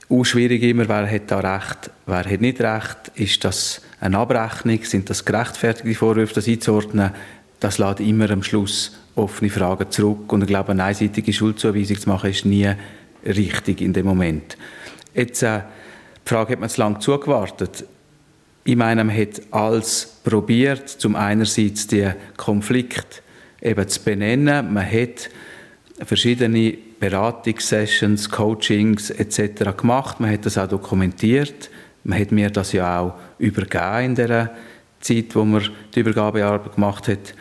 auch 0.10 0.24
schwierig 0.24 0.64
immer, 0.64 0.88
wer 0.88 1.10
hat 1.10 1.30
da 1.32 1.40
Recht, 1.40 1.90
wer 2.06 2.24
hat 2.24 2.42
nicht 2.42 2.62
Recht, 2.62 3.12
ist 3.16 3.44
das 3.44 3.82
eine 4.00 4.18
Abrechnung, 4.18 4.80
sind 4.84 5.10
das 5.10 5.26
gerechtfertigte 5.26 5.96
Vorwürfe, 5.96 6.36
das 6.36 6.48
einzuordnen, 6.48 7.12
das 7.60 7.78
lädt 7.80 8.00
immer 8.00 8.30
am 8.30 8.44
Schluss 8.44 8.96
offene 9.16 9.50
Fragen 9.50 9.90
zurück. 9.90 10.32
Und 10.32 10.44
ich 10.44 10.48
glaube, 10.48 10.72
eine 10.72 10.84
einseitige 10.84 11.34
Schuldzuweisung 11.34 12.00
zu 12.00 12.10
machen, 12.10 12.30
ist 12.30 12.46
nie 12.46 12.72
richtig 13.26 13.82
in 13.82 13.94
dem 13.94 14.06
Moment. 14.06 14.58
Jetzt, 15.14 15.42
äh, 15.42 15.62
die 16.24 16.30
Frage, 16.30 16.54
hat 16.54 16.60
man 16.60 16.70
zu 16.70 16.82
lange 16.82 17.00
zugewartet? 17.00 17.86
Ich 18.64 18.76
meine, 18.76 19.04
man 19.04 19.18
hat 19.18 19.42
alles 19.52 20.20
probiert, 20.24 20.88
zum 20.88 21.16
einerseits 21.16 21.88
die 21.88 22.12
Konflikt 22.36 23.24
eben 23.62 23.88
zu 23.88 24.04
benennen. 24.04 24.74
Man 24.74 24.86
hat 24.86 25.30
verschiedene 26.06 26.78
Beratungssessions, 27.00 28.30
Coachings 28.30 29.10
etc. 29.10 29.78
gemacht. 29.78 30.20
Man 30.20 30.32
hat 30.32 30.46
das 30.46 30.58
auch 30.58 30.68
dokumentiert. 30.68 31.70
Man 32.04 32.20
hat 32.20 32.32
mir 32.32 32.50
das 32.50 32.72
ja 32.72 33.00
auch 33.00 33.14
übergeben 33.40 34.06
in 34.06 34.16
der 34.16 34.52
Zeit, 35.00 35.36
wo 35.36 35.44
man 35.44 35.70
die 35.94 36.00
Übergabearbeit 36.00 36.76
gemacht 36.76 37.08
hat. 37.08 37.34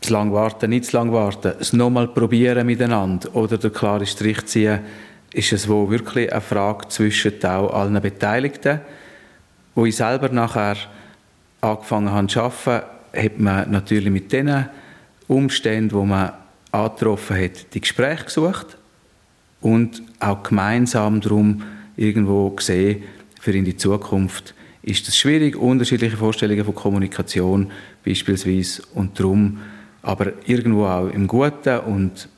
Zu 0.00 0.12
lang 0.14 0.32
warten, 0.32 0.70
nicht 0.70 0.86
zu 0.86 0.96
lang 0.96 1.12
warten, 1.12 1.52
es 1.60 1.74
nochmal 1.74 2.08
probieren 2.08 2.66
miteinander 2.66 3.34
oder 3.34 3.58
der 3.58 3.70
klare 3.70 4.06
Strich 4.06 4.46
ziehen, 4.46 4.80
ist 5.32 5.52
es 5.52 5.68
wo 5.68 5.90
wirklich 5.90 6.32
eine 6.32 6.40
Frage 6.40 6.88
zwischen 6.88 7.44
auch 7.44 7.74
allen 7.74 8.00
Beteiligten. 8.00 8.80
Wo 9.74 9.84
ich 9.84 9.96
selber 9.96 10.30
nachher 10.30 10.76
angefangen 11.60 12.10
habe 12.10 12.26
zu 12.28 12.40
arbeiten, 12.40 12.86
hat 13.14 13.38
man 13.38 13.70
natürlich 13.70 14.10
mit 14.10 14.32
den 14.32 14.68
Umständen, 15.30 15.92
wo 15.92 16.04
man 16.04 16.32
angetroffen 16.72 17.36
hat, 17.36 17.72
die 17.72 17.80
Gespräche 17.80 18.24
gesucht 18.24 18.76
und 19.60 20.02
auch 20.18 20.42
gemeinsam 20.42 21.20
darum 21.20 21.62
irgendwo 21.96 22.50
gesehen, 22.50 23.04
für 23.40 23.52
in 23.52 23.64
die 23.64 23.76
Zukunft 23.76 24.54
ist 24.82 25.06
es 25.06 25.16
schwierig, 25.16 25.56
unterschiedliche 25.56 26.16
Vorstellungen 26.16 26.64
von 26.64 26.74
Kommunikation 26.74 27.70
beispielsweise 28.04 28.82
und 28.94 29.18
darum 29.18 29.58
aber 30.02 30.32
irgendwo 30.46 30.86
auch 30.86 31.08
im 31.08 31.28
Guten 31.28 31.78
und 31.80 32.28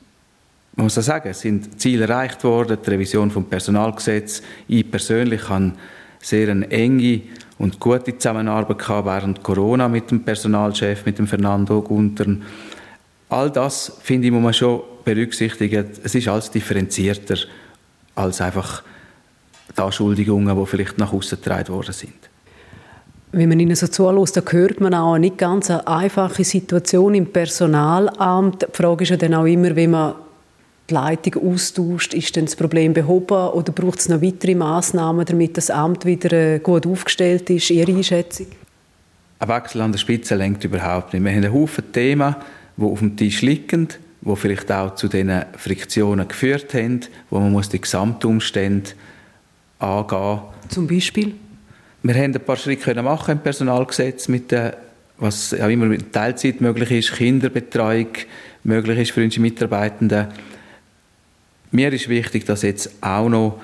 man 0.75 0.85
muss 0.85 0.97
auch 0.97 1.03
sagen, 1.03 1.29
es 1.29 1.41
sind 1.41 1.79
Ziele 1.81 2.05
erreicht 2.05 2.43
worden, 2.43 2.77
die 2.83 2.89
Revision 2.89 3.31
vom 3.31 3.45
Personalgesetz. 3.45 4.41
Ich 4.67 4.89
persönlich 4.89 5.47
habe 5.49 5.73
sehr 6.19 6.49
eine 6.49 6.69
enge 6.69 7.21
und 7.57 7.79
gute 7.79 8.17
Zusammenarbeit 8.17 8.87
während 9.05 9.43
Corona 9.43 9.87
mit 9.87 10.11
dem 10.11 10.23
Personalchef, 10.23 11.05
mit 11.05 11.19
dem 11.19 11.27
Fernando 11.27 11.81
Guntern. 11.81 12.43
All 13.33 13.49
das, 13.49 13.91
finde 14.03 14.27
ich, 14.27 14.33
muss 14.33 14.43
man 14.43 14.53
schon 14.53 14.81
berücksichtigen. 15.03 15.87
Es 16.03 16.13
ist 16.13 16.27
alles 16.27 16.51
differenzierter 16.51 17.35
als 18.13 18.41
einfach 18.41 18.83
die 19.75 19.81
Anschuldigungen, 19.81 20.55
die 20.55 20.65
vielleicht 20.67 20.99
nach 20.99 21.11
außen 21.11 21.39
getragen 21.39 21.73
worden 21.73 21.93
sind. 21.93 22.13
Wenn 23.31 23.49
man 23.49 23.59
ihnen 23.59 23.75
so 23.75 23.87
zulässt, 23.87 24.37
dann 24.37 24.43
hört 24.51 24.79
man 24.79 24.93
auch 24.93 25.13
eine 25.13 25.21
nicht 25.21 25.39
ganz 25.39 25.71
eine 25.71 25.87
einfache 25.87 26.43
Situation 26.43 27.15
im 27.15 27.25
Personalamt. 27.25 28.61
Die 28.61 28.67
Frage 28.71 29.03
ist 29.03 29.09
ja 29.09 29.17
dann 29.17 29.33
auch 29.33 29.45
immer, 29.45 29.75
wie 29.75 29.87
man 29.87 30.13
die 30.87 30.93
Leitung 30.93 31.53
austauscht, 31.53 32.13
ist 32.13 32.37
dann 32.37 32.45
das 32.45 32.55
Problem 32.55 32.93
behoben 32.93 33.47
oder 33.49 33.71
braucht 33.71 33.97
es 33.97 34.09
noch 34.09 34.21
weitere 34.21 34.53
Massnahmen, 34.53 35.25
damit 35.25 35.57
das 35.57 35.71
Amt 35.71 36.05
wieder 36.05 36.31
äh, 36.33 36.59
gut 36.59 36.85
aufgestellt 36.85 37.49
ist? 37.49 37.71
Ihre 37.71 37.95
Einschätzung? 37.95 38.45
Ein 39.39 39.47
Wechsel 39.47 39.81
an 39.81 39.91
der 39.91 39.99
Spitze 39.99 40.35
lenkt 40.35 40.63
überhaupt 40.63 41.13
nicht. 41.13 41.23
Wir 41.23 41.31
haben 41.31 41.43
einen 41.43 41.53
Haufen 41.53 41.91
Themen, 41.91 42.35
die 42.77 42.83
auf 42.83 42.99
dem 42.99 43.15
Tisch 43.15 43.41
liegen, 43.41 43.89
die 44.21 44.35
vielleicht 44.35 44.71
auch 44.71 44.95
zu 44.95 45.07
diesen 45.07 45.43
Friktionen 45.57 46.27
geführt 46.27 46.73
haben, 46.73 47.01
wo 47.29 47.39
man 47.39 47.51
muss 47.51 47.69
die 47.69 47.81
Gesamtumstände 47.81 48.91
angehen 49.79 50.39
Zum 50.69 50.87
Beispiel? 50.87 51.33
Wir 52.03 52.15
haben 52.15 52.33
ein 52.33 52.41
paar 52.41 52.57
Schritte 52.57 53.01
machen 53.01 53.31
im 53.31 53.39
Personalgesetz, 53.39 54.27
mit 54.27 54.51
der, 54.51 54.77
was 55.17 55.53
auch 55.53 55.69
immer 55.69 55.85
mit 55.85 56.11
Teilzeit 56.11 56.59
möglich 56.61 56.91
ist, 56.91 57.13
Kinderbetreuung 57.13 58.09
möglich 58.63 58.99
ist 58.99 59.11
für 59.11 59.23
unsere 59.23 59.41
Mitarbeitenden. 59.41 60.27
Mir 61.71 61.91
ist 61.93 62.09
wichtig, 62.09 62.45
dass 62.45 62.61
jetzt 62.61 62.91
auch 63.01 63.29
noch 63.29 63.61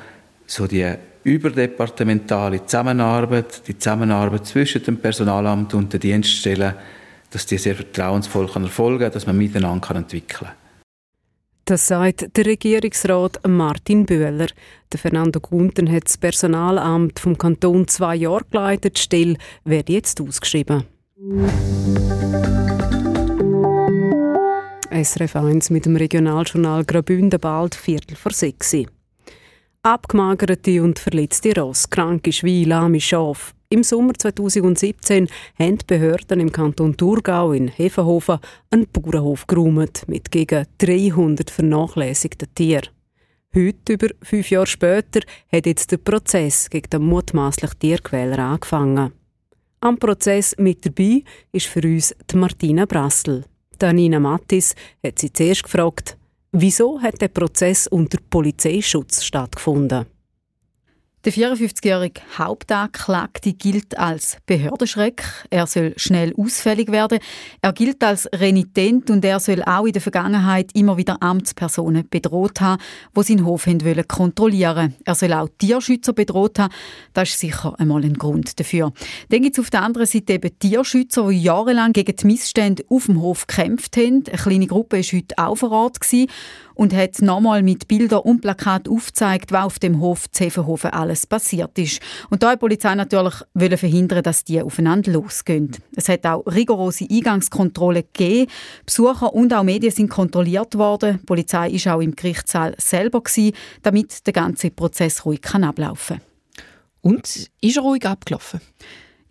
so 0.48 0.68
die 0.68 0.90
überdepartementale 1.24 2.66
Zusammenarbeit, 2.66 3.68
die 3.68 3.78
Zusammenarbeit 3.78 4.48
zwischen 4.48 4.84
dem 4.84 4.98
Personalamt 4.98 5.74
und 5.74 5.92
den 5.94 6.00
Dienststellen, 6.00 6.74
dass 7.32 7.46
die 7.46 7.58
sehr 7.58 7.76
vertrauensvoll 7.76 8.50
erfolgen 8.56 9.00
kann, 9.00 9.12
dass 9.12 9.28
man 9.28 9.38
miteinander 9.38 9.96
entwickeln 9.96 10.50
kann. 10.50 10.56
Das 11.70 11.88
sagt 11.88 12.36
der 12.36 12.48
Regierungsrat 12.48 13.48
Martin 13.48 14.08
Böhler. 14.08 14.48
Der 14.92 15.00
Fernando 15.00 15.40
Gunten 15.40 15.92
hat 15.92 16.06
das 16.06 16.18
Personalamt 16.18 17.20
vom 17.20 17.38
Kanton 17.38 17.88
zwei 17.88 18.16
Jahre 18.16 18.46
geleitet. 18.50 18.98
Die 18.98 19.02
Stelle 19.02 19.38
wird 19.66 19.88
jetzt 19.88 20.20
ausgeschrieben. 20.20 20.86
SRF 24.92 25.36
1 25.36 25.70
mit 25.70 25.86
dem 25.86 25.96
Regionaljournal 25.96 26.86
Graubünden 26.86 27.40
bald 27.40 27.76
Viertel 27.76 28.16
vor 28.16 28.32
sechs. 28.32 28.76
Abgemagerte 29.84 30.82
und 30.82 30.98
verletzte 30.98 31.54
Ross, 31.56 31.88
kranke 31.88 32.34
Schweine, 32.34 32.66
lahme 32.66 33.00
Schafe. 33.00 33.54
Im 33.72 33.84
Sommer 33.84 34.14
2017 34.18 35.28
haben 35.60 35.78
die 35.78 35.86
Behörden 35.86 36.40
im 36.40 36.52
Kanton 36.52 36.98
Thurgau 36.98 37.52
in 37.52 37.68
Hefenhofen 37.68 38.40
einen 38.72 38.88
Bauernhof 38.88 39.46
geräumt 39.46 40.08
mit 40.08 40.32
gegen 40.32 40.66
300 40.80 41.52
vernachlässigten 41.52 42.48
Tieren. 42.56 42.90
Heute, 43.54 43.94
über 43.94 44.08
fünf 44.24 44.50
Jahre 44.50 44.66
später, 44.66 45.20
hat 45.52 45.68
jetzt 45.68 45.92
der 45.92 45.98
Prozess 45.98 46.68
gegen 46.68 46.90
den 46.90 47.04
mutmaßlichen 47.04 47.78
Tierquäler 47.78 48.40
angefangen. 48.40 49.12
Am 49.82 50.00
Prozess 50.00 50.56
mit 50.58 50.84
dabei 50.84 51.24
ist 51.52 51.68
für 51.68 51.84
uns 51.84 52.16
die 52.32 52.38
Martina 52.38 52.86
Brassel. 52.86 53.46
Danina 53.78 54.20
Mattis 54.20 54.74
hat 55.06 55.20
sie 55.20 55.32
zuerst 55.32 55.66
gefragt, 55.66 56.18
wieso 56.52 57.00
hat 57.00 57.22
der 57.22 57.28
Prozess 57.28 57.86
unter 57.86 58.18
Polizeischutz 58.32 59.24
stattgefunden? 59.24 60.08
Der 61.26 61.34
54-jährige 61.34 62.22
Hauptanklagte 62.38 63.52
gilt 63.52 63.98
als 63.98 64.38
Behördenschreck. 64.46 65.22
Er 65.50 65.68
soll 65.68 65.94
schnell 65.98 66.34
ausfällig 66.38 66.94
werden. 66.94 67.20
Er 67.62 67.74
gilt 67.74 68.02
als 68.06 68.30
renitent 68.34 69.10
und 69.10 69.26
er 69.26 69.42
soll 69.42 69.62
auch 69.64 69.86
in 69.86 69.92
der 69.92 70.02
Vergangenheit 70.02 70.72
immer 70.76 70.96
wieder 70.96 71.22
Amtspersonen 71.22 72.08
bedroht 72.10 72.62
haben, 72.62 72.82
die 73.18 73.24
seinen 73.24 73.46
Hof 73.46 73.68
wollen 73.68 74.08
kontrollieren 74.08 74.96
Er 75.04 75.14
soll 75.14 75.34
auch 75.34 75.50
Tierschützer 75.58 76.14
bedroht 76.14 76.58
haben. 76.58 76.74
Das 77.12 77.28
ist 77.28 77.42
sicher 77.42 77.78
einmal 77.78 78.06
ein 78.06 78.14
Grund 78.14 78.58
dafür. 78.58 78.94
Dann 79.28 79.42
gibt 79.42 79.58
es 79.58 79.62
auf 79.62 79.70
der 79.72 79.84
anderen 79.84 80.08
Seite 80.08 80.32
eben 80.32 80.58
Tierschützer, 80.58 81.28
die 81.28 81.42
jahrelang 81.42 81.92
gegen 81.92 82.16
die 82.16 82.28
Missstände 82.28 82.86
auf 82.88 83.08
dem 83.08 83.20
Hof 83.20 83.46
gekämpft 83.46 83.98
haben. 83.98 84.24
Eine 84.26 84.38
kleine 84.38 84.68
Gruppe 84.68 85.00
war 85.00 85.04
heute 85.04 85.38
auch 85.38 85.56
vor 85.56 85.72
Ort. 85.72 85.98
Und 86.76 86.94
hat 86.94 87.22
nochmal 87.22 87.62
mit 87.62 87.90
Bildern 87.90 88.22
und 88.22 88.40
Plakaten 88.40 88.94
aufgezeigt, 88.94 89.52
was 89.52 89.66
auf 89.66 89.80
dem 89.80 90.00
Hof 90.00 90.32
Zevenhofen 90.32 90.92
alles 90.92 91.09
passiert 91.28 91.78
ist. 91.78 92.02
Und 92.30 92.44
da 92.44 92.52
die 92.52 92.60
Polizei 92.60 92.96
natürlich 92.96 93.36
verhindern, 93.56 94.24
dass 94.24 94.44
die 94.44 94.62
aufeinander 94.62 95.12
losgehen. 95.12 95.72
Es 95.96 96.10
hat 96.10 96.26
auch 96.26 96.46
rigorose 96.46 97.08
Eingangskontrollen 97.10 98.04
gegeben. 98.14 98.52
Besucher 98.86 99.34
und 99.34 99.54
auch 99.54 99.64
Medien 99.64 99.92
sind 99.92 100.10
kontrolliert 100.10 100.76
worden. 100.78 101.20
Die 101.22 101.26
Polizei 101.26 101.72
war 101.72 101.96
auch 101.96 102.02
im 102.02 102.16
Gerichtssaal 102.16 102.76
selber 102.78 103.22
gewesen, 103.22 103.56
damit 103.84 104.26
der 104.26 104.34
ganze 104.34 104.72
Prozess 104.72 105.26
ruhig 105.26 105.42
kann 105.42 105.64
ablaufen. 105.64 106.22
Und 107.02 107.50
ist 107.62 107.78
er 107.78 107.84
ruhig 107.84 108.06
abgelaufen? 108.06 108.62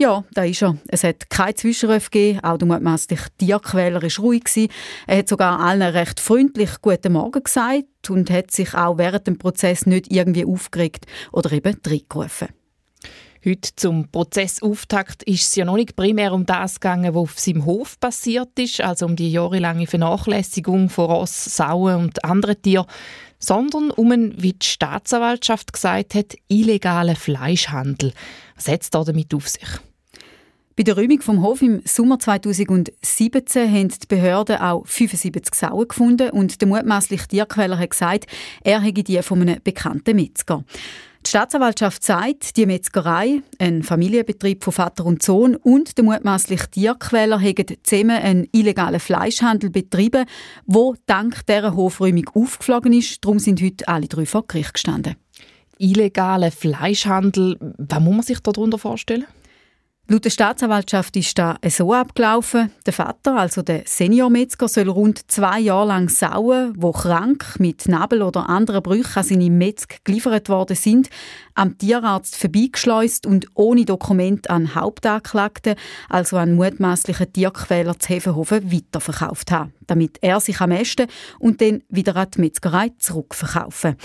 Ja, 0.00 0.22
da 0.32 0.44
ist 0.44 0.62
er. 0.62 0.78
Es 0.86 1.02
hat 1.02 1.28
keine 1.28 1.56
Zwischenrufe 1.56 2.10
gegeben, 2.10 2.40
auch 2.44 2.56
der 2.56 2.68
mutmaßliche 2.68 3.30
Tierquäler 3.36 4.00
war 4.00 4.24
ruhig. 4.24 4.70
Er 5.08 5.18
hat 5.18 5.28
sogar 5.28 5.58
allen 5.58 5.82
recht 5.82 6.20
freundlich 6.20 6.70
«Guten 6.80 7.14
Morgen» 7.14 7.42
gesagt 7.42 8.08
und 8.08 8.30
hat 8.30 8.52
sich 8.52 8.74
auch 8.74 8.96
während 8.96 9.26
dem 9.26 9.38
Prozess 9.38 9.86
nicht 9.86 10.12
irgendwie 10.12 10.44
aufgeregt 10.44 11.06
oder 11.32 11.50
eben 11.50 11.76
reingerufen. 11.84 12.46
Heute 13.44 13.70
zum 13.74 14.08
Prozessauftakt 14.08 15.24
ist 15.24 15.48
es 15.48 15.56
ja 15.56 15.64
noch 15.64 15.76
nicht 15.76 15.96
primär 15.96 16.32
um 16.32 16.46
das 16.46 16.78
gegangen, 16.78 17.14
was 17.14 17.22
auf 17.22 17.38
seinem 17.38 17.64
Hof 17.64 17.98
passiert 17.98 18.56
ist, 18.56 18.80
also 18.80 19.06
um 19.06 19.16
die 19.16 19.32
jahrelange 19.32 19.88
Vernachlässigung 19.88 20.90
von 20.90 21.06
Ross, 21.06 21.44
Sauen 21.44 22.04
und 22.04 22.24
anderen 22.24 22.60
Tieren, 22.62 22.86
sondern 23.40 23.90
um 23.90 24.12
einen, 24.12 24.40
wie 24.40 24.52
die 24.52 24.66
Staatsanwaltschaft 24.66 25.72
gesagt 25.72 26.14
hat, 26.14 26.36
illegalen 26.46 27.16
Fleischhandel. 27.16 28.12
Was 28.54 28.68
hat 28.68 28.82
es 28.82 28.90
damit 28.90 29.34
auf 29.34 29.48
sich? 29.48 29.68
Bei 30.78 30.84
der 30.84 30.94
Räumung 30.94 31.20
vom 31.22 31.42
Hof 31.42 31.60
im 31.60 31.82
Sommer 31.84 32.20
2017 32.20 33.68
haben 33.68 33.88
die 33.88 34.06
Behörden 34.06 34.58
auch 34.58 34.86
75 34.86 35.52
Sauen 35.52 35.88
gefunden 35.88 36.30
und 36.30 36.60
der 36.60 36.68
mutmaßliche 36.68 37.26
Tierquäler 37.26 37.76
hat 37.76 37.90
gesagt, 37.90 38.26
er 38.62 38.80
hätte 38.80 39.02
die 39.02 39.20
von 39.22 39.42
einem 39.42 39.60
bekannten 39.64 40.14
Metzger. 40.14 40.62
Die 41.26 41.30
Staatsanwaltschaft 41.30 42.04
sagt, 42.04 42.56
die 42.56 42.64
Metzgerei, 42.64 43.42
ein 43.58 43.82
Familienbetrieb 43.82 44.62
von 44.62 44.72
Vater 44.72 45.04
und 45.04 45.20
Sohn 45.20 45.56
und 45.56 45.98
der 45.98 46.04
mutmaßliche 46.04 46.70
Tierquäler 46.70 47.40
haben 47.40 47.76
zusammen 47.82 48.10
einen 48.16 48.48
illegalen 48.52 49.00
Fleischhandel 49.00 49.70
betrieben, 49.70 50.26
wo 50.64 50.94
dank 51.06 51.44
dieser 51.46 51.74
Hofräumung 51.74 52.30
aufgeflogen 52.34 52.92
ist. 52.92 53.24
Darum 53.24 53.40
sind 53.40 53.60
heute 53.60 53.88
alle 53.88 54.06
drei 54.06 54.26
vor 54.26 54.46
Gericht 54.46 54.74
gestanden. 54.74 55.16
Illegale 55.78 56.52
Fleischhandel, 56.52 57.56
was 57.78 58.00
muss 58.00 58.14
man 58.14 58.22
sich 58.22 58.38
darunter 58.38 58.78
vorstellen? 58.78 59.26
Laut 60.10 60.24
der 60.24 60.30
Staatsanwaltschaft 60.30 61.16
ist 61.16 61.36
das 61.36 61.58
so 61.76 61.92
abgelaufen. 61.92 62.70
Der 62.86 62.94
Vater, 62.94 63.36
also 63.36 63.60
der 63.60 63.82
Seniormetzger, 63.84 64.66
soll 64.66 64.88
rund 64.88 65.30
zwei 65.30 65.60
Jahre 65.60 65.88
lang 65.88 66.08
Sauen, 66.08 66.72
die 66.72 66.92
krank 66.92 67.56
mit 67.58 67.86
Nabel 67.88 68.22
oder 68.22 68.48
anderen 68.48 68.82
Brüchen 68.82 69.18
an 69.18 69.22
seine 69.22 69.50
Metzg 69.50 69.96
geliefert 70.04 70.48
worden 70.48 70.76
sind, 70.76 71.10
am 71.58 71.76
Tierarzt 71.76 72.36
vorbeigeschleust 72.36 73.26
und 73.26 73.46
ohne 73.54 73.84
Dokument 73.84 74.48
an 74.48 74.74
Hauptanklagten, 74.74 75.74
also 76.08 76.36
an 76.36 76.54
mutmaßlichen 76.54 77.32
Tierquäler 77.32 77.98
zu 77.98 78.08
Hefenhofen, 78.08 78.72
weiterverkauft 78.72 79.50
haben, 79.50 79.74
damit 79.86 80.18
er 80.22 80.40
sich 80.40 80.60
am 80.60 80.70
besten 80.70 81.08
und 81.40 81.60
dann 81.60 81.82
wieder 81.88 82.14
an 82.16 82.28
die 82.32 82.40
Metzgerei 82.42 82.92
zurückverkaufen. 82.98 83.96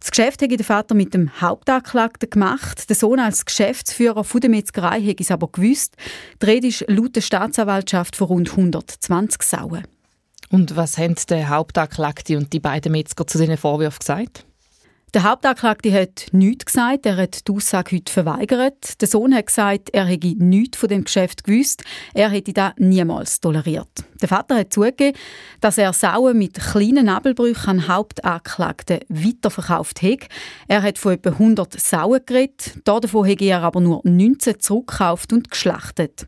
Das 0.00 0.10
Geschäft 0.10 0.42
hätte 0.42 0.56
der 0.56 0.66
Vater 0.66 0.94
mit 0.94 1.14
dem 1.14 1.40
Hauptanklagten 1.40 2.28
gemacht. 2.28 2.88
Der 2.88 2.96
Sohn 2.96 3.20
als 3.20 3.44
Geschäftsführer 3.44 4.24
der 4.24 4.50
Metzgerei 4.50 5.00
hätte 5.00 5.22
es 5.22 5.30
aber 5.30 5.48
gewusst. 5.48 5.96
Die 6.42 6.46
Rede 6.46 6.66
ist 6.66 6.84
laut 6.88 7.14
der 7.14 7.20
Staatsanwaltschaft 7.20 8.16
von 8.16 8.26
rund 8.26 8.50
120 8.50 9.42
Sauen. 9.42 9.84
Und 10.50 10.76
was 10.76 10.98
haben 10.98 11.14
der 11.28 11.48
Hauptanklagte 11.48 12.36
und 12.36 12.52
die 12.52 12.60
beiden 12.60 12.92
Metzger 12.92 13.26
zu 13.26 13.38
diesen 13.38 13.56
Vorwürfen 13.56 13.98
gesagt? 13.98 14.44
Der 15.16 15.22
Hauptanklagte 15.22 15.90
hat 15.94 16.26
nichts 16.32 16.66
gesagt, 16.66 17.06
er 17.06 17.16
hat 17.16 17.48
die 17.48 17.52
Aussage 17.52 17.96
heute 17.96 18.12
verweigert. 18.12 19.00
Der 19.00 19.08
Sohn 19.08 19.34
hat 19.34 19.46
gesagt, 19.46 19.88
er 19.94 20.04
hätte 20.04 20.34
nichts 20.36 20.76
von 20.76 20.90
dem 20.90 21.04
Geschäft 21.04 21.42
gewusst, 21.42 21.84
er 22.12 22.28
hätte 22.28 22.52
das 22.52 22.72
niemals 22.76 23.40
toleriert. 23.40 23.88
Der 24.20 24.28
Vater 24.28 24.56
hat 24.56 24.72
zugegeben, 24.72 25.16
dass 25.60 25.78
er 25.78 25.92
Sauen 25.92 26.38
mit 26.38 26.54
kleinen 26.54 27.06
Nabelbrüchen 27.06 27.68
an 27.68 27.88
Hauptanklagten 27.88 29.00
weiterverkauft 29.08 30.02
hat. 30.02 30.28
Er 30.68 30.82
hat 30.82 30.98
von 30.98 31.12
etwa 31.12 31.30
100 31.30 31.78
Sauen 31.78 32.20
geredet, 32.24 32.78
davon 32.84 33.28
hat 33.28 33.42
er 33.42 33.62
aber 33.62 33.80
nur 33.80 34.00
19 34.04 34.60
zurückgekauft 34.60 35.32
und 35.32 35.50
geschlachtet. 35.50 36.26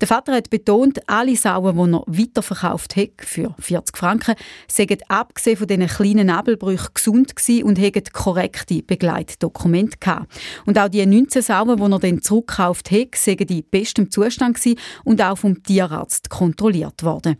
Der 0.00 0.08
Vater 0.08 0.34
hat 0.34 0.50
betont, 0.50 1.00
alle 1.08 1.36
Sauen, 1.36 1.76
die 1.76 1.94
er 1.94 2.04
weiterverkauft 2.06 2.96
hat, 2.96 3.10
für 3.18 3.54
40 3.58 3.96
Franken, 3.96 4.34
seien 4.68 4.98
abgesehen 5.08 5.56
von 5.56 5.66
diesen 5.66 5.86
kleinen 5.86 6.26
Nabelbrüchen 6.26 6.94
gesund 6.94 7.36
gewesen 7.36 7.64
und 7.64 7.78
hätten 7.78 8.04
korrekte 8.30 8.82
Begleitdokumente 8.82 9.98
gehabt. 9.98 10.32
Und 10.66 10.78
auch 10.78 10.88
die 10.88 11.04
19 11.04 11.42
Sauen, 11.42 11.76
die 11.76 11.82
er 11.82 11.98
dann 11.98 12.22
zurückgekauft 12.22 12.90
hat, 12.92 13.14
seien 13.16 13.38
in 13.38 13.64
bestem 13.68 14.10
Zustand 14.10 14.58
und 15.04 15.20
auch 15.20 15.36
vom 15.36 15.62
Tierarzt 15.62 16.30
kontrolliert 16.30 17.02
worden. 17.02 17.36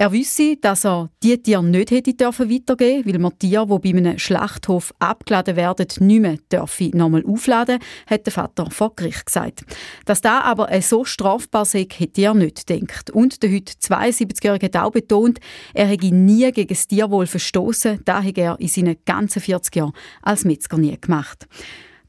Er 0.00 0.12
wisse, 0.12 0.56
dass 0.56 0.86
er 0.86 1.10
die 1.22 1.36
Tiere 1.42 1.62
nicht 1.62 1.90
hätte 1.90 2.14
dürfen 2.14 2.50
weitergeben, 2.50 3.04
weil 3.04 3.18
man 3.18 3.38
Tiere, 3.38 3.66
die 3.66 3.92
bei 3.92 3.98
einem 3.98 4.18
Schlachthof 4.18 4.94
abgeladen 4.98 5.56
werden, 5.56 5.88
nicht 6.00 6.20
mehr 6.22 6.38
dürfen 6.50 6.96
nochmal 6.96 7.22
aufladen, 7.26 7.80
hat 8.06 8.24
der 8.24 8.32
Vater 8.32 8.70
vor 8.70 8.96
Gericht 8.96 9.26
gesagt. 9.26 9.60
Dass 10.06 10.22
da 10.22 10.40
aber 10.40 10.68
so 10.80 11.04
strafbar 11.04 11.66
sei, 11.66 11.86
hätte 11.94 12.22
er 12.22 12.32
nicht 12.32 12.66
gedacht. 12.66 13.10
Und 13.10 13.42
der 13.42 13.52
heute 13.52 13.74
72-Jährige 13.74 14.68
hat 14.68 14.76
auch 14.78 14.90
betont, 14.90 15.38
er 15.74 15.88
hätte 15.88 16.14
nie 16.14 16.50
gegen 16.50 16.68
das 16.68 16.88
Tierwohl 16.88 17.26
verstoßen. 17.26 18.00
Das 18.06 18.24
hätte 18.24 18.40
er 18.40 18.58
in 18.58 18.68
seinen 18.68 18.96
ganzen 19.04 19.42
40 19.42 19.76
Jahren 19.76 19.92
als 20.22 20.46
Metzger 20.46 20.78
nie 20.78 20.98
gemacht. 20.98 21.46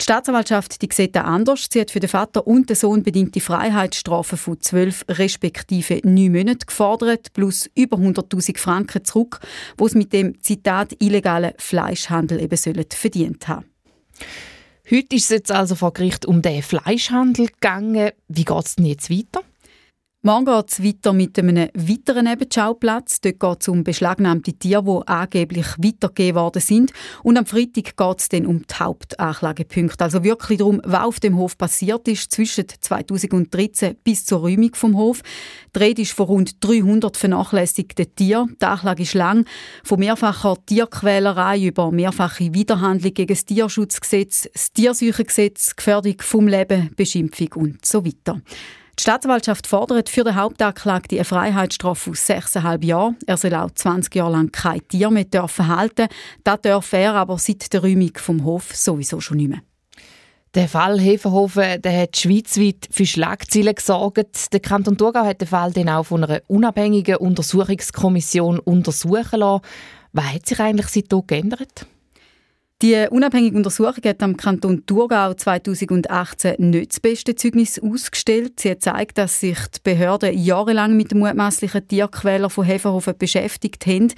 Die 0.01 0.05
Staatsanwaltschaft 0.05 0.81
die 0.81 0.89
sieht 0.91 1.15
das 1.15 1.25
anders. 1.25 1.67
Sie 1.71 1.79
hat 1.79 1.91
für 1.91 1.99
den 1.99 2.09
Vater 2.09 2.47
und 2.47 2.67
den 2.67 2.75
Sohn 2.75 3.03
bedingte 3.03 3.39
Freiheitsstrafen 3.39 4.35
von 4.35 4.59
zwölf 4.59 5.05
respektive 5.07 6.01
neun 6.03 6.31
Monaten 6.31 6.65
gefordert, 6.65 7.33
plus 7.33 7.69
über 7.75 7.97
100.000 7.97 8.57
Franken 8.57 9.05
zurück, 9.05 9.41
wo 9.77 9.85
es 9.85 9.93
mit 9.93 10.11
dem 10.11 10.41
Zitat 10.41 10.95
illegalen 10.97 11.53
Fleischhandel 11.59 12.41
eben 12.41 12.57
sollen 12.57 12.83
verdient 12.91 13.47
haben. 13.47 13.67
Heute 14.89 15.15
ist 15.15 15.25
es 15.25 15.29
jetzt 15.29 15.51
also 15.51 15.75
vor 15.75 15.93
Gericht 15.93 16.25
um 16.25 16.41
den 16.41 16.63
Fleischhandel 16.63 17.49
gegangen. 17.49 18.09
Wie 18.27 18.43
geht 18.43 18.65
es 18.65 18.77
denn 18.77 18.87
jetzt 18.87 19.11
weiter? 19.11 19.43
Morgen 20.23 20.45
geht 20.45 20.69
es 20.71 20.83
weiter 20.83 21.13
mit 21.13 21.39
einem 21.39 21.67
weiteren 21.73 22.25
Nebenschauplatz. 22.25 23.21
Dort 23.21 23.39
geht 23.39 23.61
es 23.61 23.67
um 23.67 23.83
beschlagnahmte 23.83 24.53
Tiere, 24.53 24.83
die 24.83 25.07
angeblich 25.07 25.65
weitergegeben 25.79 26.39
worden 26.39 26.61
sind. 26.61 26.93
Und 27.23 27.39
am 27.39 27.47
Freitag 27.47 27.97
geht 27.97 28.19
es 28.19 28.29
dann 28.29 28.45
um 28.45 28.61
die 28.61 28.75
Hauptanklagepunkte. 28.75 30.03
Also 30.03 30.23
wirklich 30.23 30.59
darum, 30.59 30.79
was 30.83 31.05
auf 31.05 31.19
dem 31.19 31.37
Hof 31.37 31.57
passiert 31.57 32.07
ist 32.07 32.31
zwischen 32.31 32.65
2013 32.67 33.95
bis 34.03 34.23
zur 34.23 34.41
Räumung 34.41 34.75
vom 34.75 34.95
Hof. 34.95 35.23
Die 35.75 35.79
Rede 35.79 36.03
ist 36.03 36.11
von 36.11 36.27
rund 36.27 36.63
300 36.63 37.17
vernachlässigten 37.17 38.13
Tieren. 38.13 38.55
Die 38.61 38.65
Anklage 38.65 39.01
ist 39.01 39.15
lang. 39.15 39.45
Von 39.83 40.01
mehrfacher 40.01 40.55
Tierquälerei 40.67 41.65
über 41.65 41.91
mehrfache 41.91 42.53
Widerhandlung 42.53 43.15
gegen 43.15 43.33
das 43.33 43.45
Tierschutzgesetz, 43.45 44.47
das 44.53 44.71
Tierseuchengesetz, 44.71 45.75
Gefährdung 45.75 46.17
vom 46.19 46.47
Leben, 46.47 46.91
Beschimpfung 46.95 47.53
und 47.55 47.83
so 47.83 48.05
weiter. 48.05 48.39
Die 49.01 49.05
Staatsanwaltschaft 49.05 49.65
fordert 49.65 50.09
für 50.09 50.23
den 50.23 50.35
Hauptanklagten 50.35 51.17
eine 51.17 51.25
Freiheitsstrafe 51.25 52.11
aus 52.11 52.29
6,5 52.29 52.85
Jahren. 52.85 53.17
Er 53.25 53.35
soll 53.35 53.55
auch 53.55 53.71
20 53.71 54.13
Jahre 54.13 54.33
lang 54.33 54.51
kein 54.51 54.87
Tier 54.89 55.09
mehr 55.09 55.23
dürfen 55.23 55.75
halten. 55.75 56.07
Das 56.43 56.61
darf 56.61 56.93
er 56.93 57.15
aber 57.15 57.39
seit 57.39 57.73
der 57.73 57.81
Räumung 57.81 58.11
vom 58.17 58.43
Hof 58.43 58.75
sowieso 58.75 59.19
schon 59.19 59.37
nicht 59.37 59.49
mehr. 59.49 59.61
Der 60.53 60.67
Fall 60.67 60.99
Hefenhofen 60.99 61.81
der 61.81 61.99
hat 61.99 62.15
schweizweit 62.15 62.89
für 62.91 63.07
Schlagzeilen 63.07 63.73
gesorgt. 63.73 64.53
Der 64.53 64.59
Kanton 64.59 64.99
Thurgau 64.99 65.25
hat 65.25 65.41
den 65.41 65.47
Fall 65.47 65.71
dann 65.71 65.89
auch 65.89 66.03
von 66.03 66.23
einer 66.23 66.41
unabhängigen 66.45 67.15
Untersuchungskommission 67.15 68.59
untersuchen 68.59 69.39
lassen. 69.39 69.63
Was 70.13 70.25
hat 70.25 70.45
sich 70.45 70.59
eigentlich 70.59 70.89
seitdem 70.89 71.25
geändert? 71.25 71.87
Die 72.81 73.05
unabhängige 73.11 73.55
Untersuchung 73.55 74.03
hat 74.05 74.23
am 74.23 74.35
Kanton 74.35 74.83
Thurgau 74.87 75.35
2018 75.35 76.55
nicht 76.57 76.93
das 76.93 76.99
beste 76.99 77.35
Zeugnis 77.35 77.77
ausgestellt. 77.77 78.59
Sie 78.59 78.71
hat 78.71 78.79
gezeigt, 78.79 79.17
dass 79.19 79.39
sich 79.39 79.59
die 79.67 79.81
Behörden 79.83 80.35
jahrelang 80.35 80.97
mit 80.97 81.11
dem 81.11 81.19
mutmaßlichen 81.19 81.87
Tierquäler 81.87 82.49
von 82.49 82.65
Hefenhofen 82.65 83.15
beschäftigt 83.15 83.85
haben. 83.85 84.11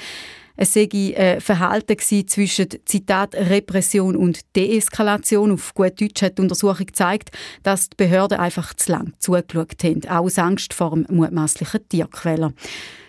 Es 0.56 0.74
sei 0.74 0.88
ein 1.18 1.42
Verhalten 1.42 1.98
zwischen 1.98 2.68
Zitat 2.86 3.34
Repression 3.34 4.16
und 4.16 4.42
Deeskalation. 4.56 5.52
Auf 5.52 5.74
gut 5.74 6.00
Deutsch 6.00 6.22
hat 6.22 6.38
die 6.38 6.44
Untersuchung 6.44 6.86
gezeigt, 6.86 7.32
dass 7.63 7.89
die 7.89 7.98
Behörden 7.98 8.38
einfach 8.38 8.74
zu 8.76 8.92
lang 8.92 9.13
zugeschaut 9.20 9.84
haben, 9.84 10.02
auch 10.08 10.26
aus 10.26 10.38
Angst 10.38 10.74
vor 10.74 10.92
dem 10.92 11.08
mutmaßlichen 11.10 11.89
Tierquäler. 11.89 12.54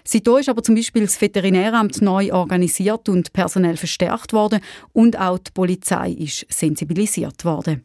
Seitdem 0.05 0.37
ist 0.37 0.49
aber 0.49 0.63
zum 0.63 0.75
Beispiel 0.75 1.03
das 1.03 1.21
Veterinäramt 1.21 2.01
neu 2.03 2.33
organisiert 2.33 3.09
und 3.09 3.33
personell 3.33 3.77
verstärkt 3.77 4.33
worden 4.33 4.61
und 4.93 5.19
auch 5.19 5.39
die 5.39 5.51
Polizei 5.53 6.11
ist 6.13 6.47
sensibilisiert 6.51 7.45
worden. 7.45 7.85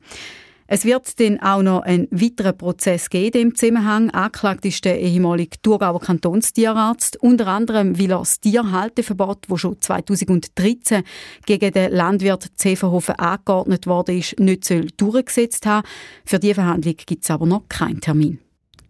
Es 0.71 0.85
wird 0.85 1.19
dann 1.19 1.39
auch 1.39 1.63
noch 1.63 1.81
einen 1.81 2.07
weiteren 2.11 2.55
Prozess 2.55 3.09
geben 3.09 3.41
im 3.41 3.55
Zusammenhang. 3.55 4.11
Angeklagt 4.11 4.63
ist 4.65 4.85
der 4.85 4.99
ehemalige 4.99 5.59
Thurgauer 5.63 5.99
Kantonstierarzt, 5.99 7.17
unter 7.23 7.47
anderem, 7.47 7.97
weil 7.97 8.11
er 8.11 8.19
das 8.19 8.39
Tierhalteverbot, 8.39 9.47
das 9.49 9.59
schon 9.59 9.81
2013 9.81 11.01
gegen 11.47 11.71
den 11.71 11.91
Landwirt 11.91 12.51
Zevenhofen 12.55 13.15
angeordnet 13.15 13.87
ist, 14.09 14.39
nicht 14.39 14.63
soll 14.63 14.89
durchgesetzt 14.95 15.65
haben. 15.65 15.87
Für 16.23 16.37
diese 16.37 16.53
Verhandlung 16.53 16.97
gibt 17.03 17.23
es 17.23 17.31
aber 17.31 17.47
noch 17.47 17.67
keinen 17.67 17.99
Termin. 17.99 18.37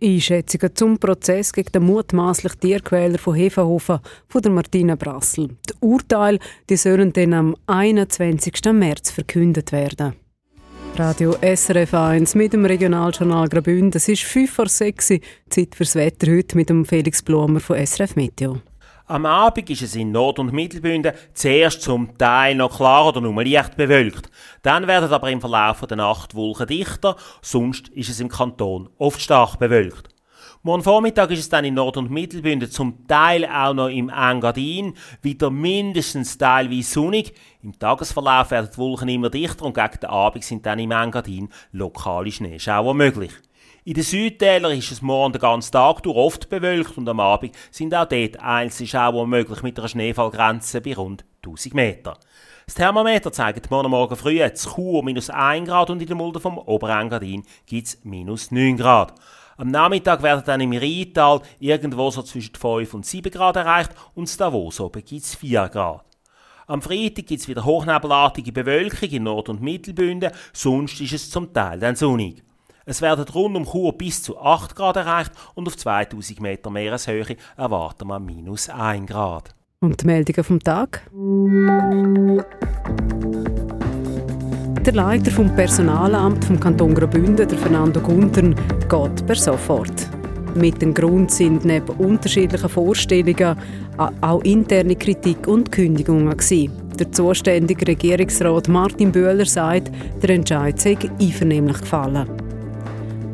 Einschätzungen 0.01 0.75
zum 0.75 0.99
Prozess 0.99 1.53
gegen 1.53 1.71
den 1.71 1.83
mutmaßlichen 1.83 2.59
Tierquäler 2.59 3.17
von 3.17 3.35
Hefenhofen 3.35 3.99
von 4.27 4.41
der 4.41 4.51
Martina 4.51 4.95
Brassel. 4.95 5.47
Die 5.69 5.73
Urteile 5.79 6.39
die 6.69 6.75
sollen 6.75 7.13
dann 7.13 7.33
am 7.33 7.55
21. 7.67 8.53
März 8.73 9.11
verkündet 9.11 9.71
werden. 9.71 10.15
Radio 10.97 11.35
SRF 11.41 11.93
1 11.93 12.35
mit 12.35 12.53
dem 12.53 12.65
Regionaljournal 12.65 13.47
Graubünden. 13.47 13.93
Es 13.95 14.07
ist 14.07 14.23
5 14.23 14.51
vor 14.51 14.67
6 14.67 15.11
Uhr. 15.11 15.19
Zeit 15.49 15.75
fürs 15.75 15.95
Wetter 15.95 16.31
heute 16.31 16.57
mit 16.57 16.69
dem 16.69 16.85
Felix 16.85 17.21
Blumer 17.21 17.59
von 17.59 17.77
SRF 17.77 18.15
Meteo. 18.15 18.59
Am 19.07 19.25
Abend 19.25 19.69
ist 19.69 19.81
es 19.81 19.95
in 19.95 20.11
Nord- 20.11 20.39
und 20.39 20.53
Mittelbünden 20.53 21.13
zuerst 21.33 21.81
zum 21.81 22.17
Teil 22.17 22.55
noch 22.55 22.77
klar 22.77 23.07
oder 23.07 23.21
nur 23.21 23.43
leicht 23.43 23.75
bewölkt. 23.75 24.29
Dann 24.61 24.87
werden 24.87 25.11
aber 25.11 25.31
im 25.31 25.41
Verlauf 25.41 25.81
der 25.81 25.97
Nacht 25.97 26.35
Wolken 26.35 26.67
dichter, 26.67 27.15
sonst 27.41 27.87
ist 27.89 28.09
es 28.09 28.19
im 28.19 28.29
Kanton 28.29 28.89
oft 28.97 29.19
stark 29.19 29.57
bewölkt. 29.57 30.09
Morgen 30.69 30.83
Vormittag 30.83 31.31
ist 31.31 31.39
es 31.39 31.49
dann 31.49 31.65
in 31.65 31.73
Nord- 31.73 31.97
und 31.97 32.11
Mittelbünden 32.11 32.69
zum 32.69 33.07
Teil 33.07 33.43
auch 33.47 33.73
noch 33.73 33.87
im 33.87 34.09
Engadin 34.09 34.93
wieder 35.23 35.49
mindestens 35.49 36.37
teilweise 36.37 36.83
sonnig. 36.83 37.33
Im 37.63 37.79
Tagesverlauf 37.79 38.51
werden 38.51 38.69
die 38.71 38.77
Wolken 38.77 39.09
immer 39.09 39.31
dichter 39.31 39.65
und 39.65 39.73
gegen 39.73 39.99
den 39.99 40.11
Abend 40.11 40.43
sind 40.43 40.67
dann 40.67 40.77
im 40.77 40.91
Engadin 40.91 41.49
lokale 41.71 42.31
Schneeschauer 42.31 42.93
möglich. 42.93 43.31
In 43.83 43.95
den 43.95 44.03
Südtälern 44.03 44.77
ist 44.77 44.91
es 44.91 45.01
morgen 45.01 45.33
den 45.33 45.41
ganzen 45.41 45.71
Tag 45.71 46.03
durch 46.03 46.15
oft 46.15 46.49
bewölkt 46.49 46.99
und 46.99 47.09
am 47.09 47.19
Abend 47.19 47.55
sind 47.71 47.95
auch 47.95 48.05
dort 48.05 48.39
einzelne 48.39 48.87
Schauer 48.89 49.25
möglich 49.25 49.63
mit 49.63 49.79
einer 49.79 49.87
Schneefallgrenze 49.87 50.81
bei 50.81 50.93
rund 50.93 51.25
1000 51.43 51.73
Meter. 51.73 52.19
Das 52.67 52.75
Thermometer 52.75 53.31
zeigt 53.31 53.71
morgen 53.71 53.89
Morgen 53.89 54.15
früh 54.15 54.39
zu 54.53 54.69
Chur 54.69 55.03
minus 55.03 55.31
1 55.31 55.67
Grad 55.67 55.89
und 55.89 55.99
in 55.99 56.07
der 56.07 56.15
Mulde 56.15 56.39
vom 56.39 56.59
Oberengadin 56.59 57.43
gibt 57.65 57.87
es 57.87 57.97
minus 58.03 58.51
9 58.51 58.77
Grad. 58.77 59.15
Am 59.59 59.67
Nachmittag 59.71 60.23
werden 60.23 60.43
dann 60.45 60.61
im 60.61 60.71
Rheintal 60.71 61.41
irgendwo 61.59 62.09
so 62.11 62.23
zwischen 62.23 62.55
5 62.55 62.93
und 62.93 63.05
7 63.05 63.29
Grad 63.29 63.57
erreicht 63.57 63.91
und 64.15 64.31
in 64.31 64.37
Davos 64.37 64.79
oben 64.79 65.03
gibt 65.03 65.25
es 65.25 65.35
4 65.35 65.67
Grad. 65.67 66.05
Am 66.65 66.81
Freitag 66.81 67.27
gibt 67.27 67.41
es 67.41 67.49
wieder 67.49 67.65
hochnebelartige 67.65 68.53
Bewölkung 68.53 69.09
in 69.09 69.23
Nord- 69.23 69.49
und 69.49 69.61
Mittelbünden, 69.61 70.31
sonst 70.53 71.01
ist 71.01 71.11
es 71.11 71.29
zum 71.29 71.51
Teil 71.51 71.77
dann 71.77 71.97
sonnig. 71.97 72.41
Es 72.85 73.01
werden 73.01 73.25
rund 73.27 73.57
um 73.57 73.65
Chur 73.65 73.97
bis 73.97 74.23
zu 74.23 74.39
8 74.39 74.77
Grad 74.77 74.95
erreicht 74.95 75.33
und 75.55 75.67
auf 75.67 75.75
2000 75.75 76.39
Meter 76.39 76.69
Meereshöhe 76.69 77.35
erwarten 77.57 78.07
wir 78.07 78.19
minus 78.19 78.69
1 78.69 79.09
Grad. 79.09 79.53
Und 79.81 80.01
die 80.01 80.05
Meldungen 80.05 80.43
vom 80.45 80.61
Tag? 80.61 81.01
Der 84.89 84.95
Leiter 84.95 85.29
vom 85.29 85.55
Personalamt 85.55 86.45
vom 86.45 86.59
Kanton 86.59 86.95
Graubünden, 86.95 87.47
der 87.47 87.57
Fernando 87.59 87.99
Guntern, 87.99 88.55
geht 88.89 89.27
per 89.27 89.35
sofort. 89.35 90.09
Mit 90.55 90.81
dem 90.81 90.95
Grund 90.95 91.29
sind 91.29 91.63
neben 91.63 91.89
unterschiedlichen 91.99 92.67
Vorstellungen 92.67 93.55
auch 94.21 94.41
interne 94.41 94.95
Kritik 94.95 95.47
und 95.47 95.71
Kündigungen 95.71 96.35
gewesen. 96.35 96.71
Der 96.97 97.11
zuständige 97.11 97.87
Regierungsrat 97.87 98.67
Martin 98.67 99.11
Böhler 99.11 99.45
sagt, 99.45 99.91
der 100.23 100.31
Entscheid 100.31 100.79
sei 100.79 100.97
einvernehmlich 101.21 101.81
gefallen. 101.81 102.48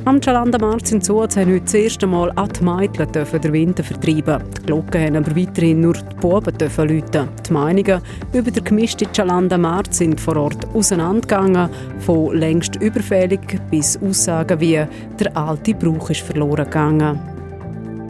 Am 0.05 0.21
Chalandamarz 0.21 0.91
in 0.91 1.01
Suez 1.01 1.35
haben 1.35 1.51
heute 1.51 1.61
das 1.61 1.73
erste 1.73 2.05
Mal 2.05 2.31
auch 2.35 2.47
die 2.47 2.63
Mädchen 2.63 3.11
den 3.11 3.53
Winter 3.53 3.83
vertreiben. 3.83 4.43
Die 4.55 4.61
Glocken 4.61 5.03
haben 5.03 5.15
aber 5.15 5.35
weiterhin 5.35 5.81
nur 5.81 5.93
die 5.93 6.15
Buben 6.21 6.53
läuten. 6.59 7.27
Die 7.49 7.51
Meinungen 7.51 8.01
über 8.31 8.51
den 8.51 8.63
gemischten 8.63 9.11
Chalandamarz 9.11 9.97
sind 9.97 10.21
vor 10.21 10.37
Ort 10.37 10.63
auseinandergegangen, 10.75 11.71
von 12.01 12.37
längst 12.37 12.75
überfällig 12.75 13.59
bis 13.71 13.99
Aussagen 13.99 14.59
wie 14.59 14.85
«der 15.19 15.35
alte 15.35 15.73
Brauch 15.73 16.11
ist 16.11 16.21
verloren 16.21 16.65
gegangen». 16.65 17.19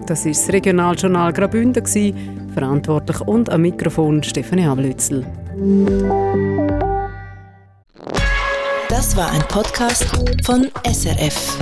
Das 0.05 0.25
war 0.25 0.31
das 0.33 0.51
Regionaljournal 0.51 1.31
Graubünden, 1.31 1.85
verantwortlich 2.53 3.21
und 3.21 3.49
am 3.49 3.61
Mikrofon 3.61 4.21
Stefanie 4.21 4.67
Ablützel. 4.67 5.25
Das 8.89 9.15
war 9.15 9.31
ein 9.31 9.43
Podcast 9.47 10.05
von 10.43 10.67
SRF. 10.85 11.57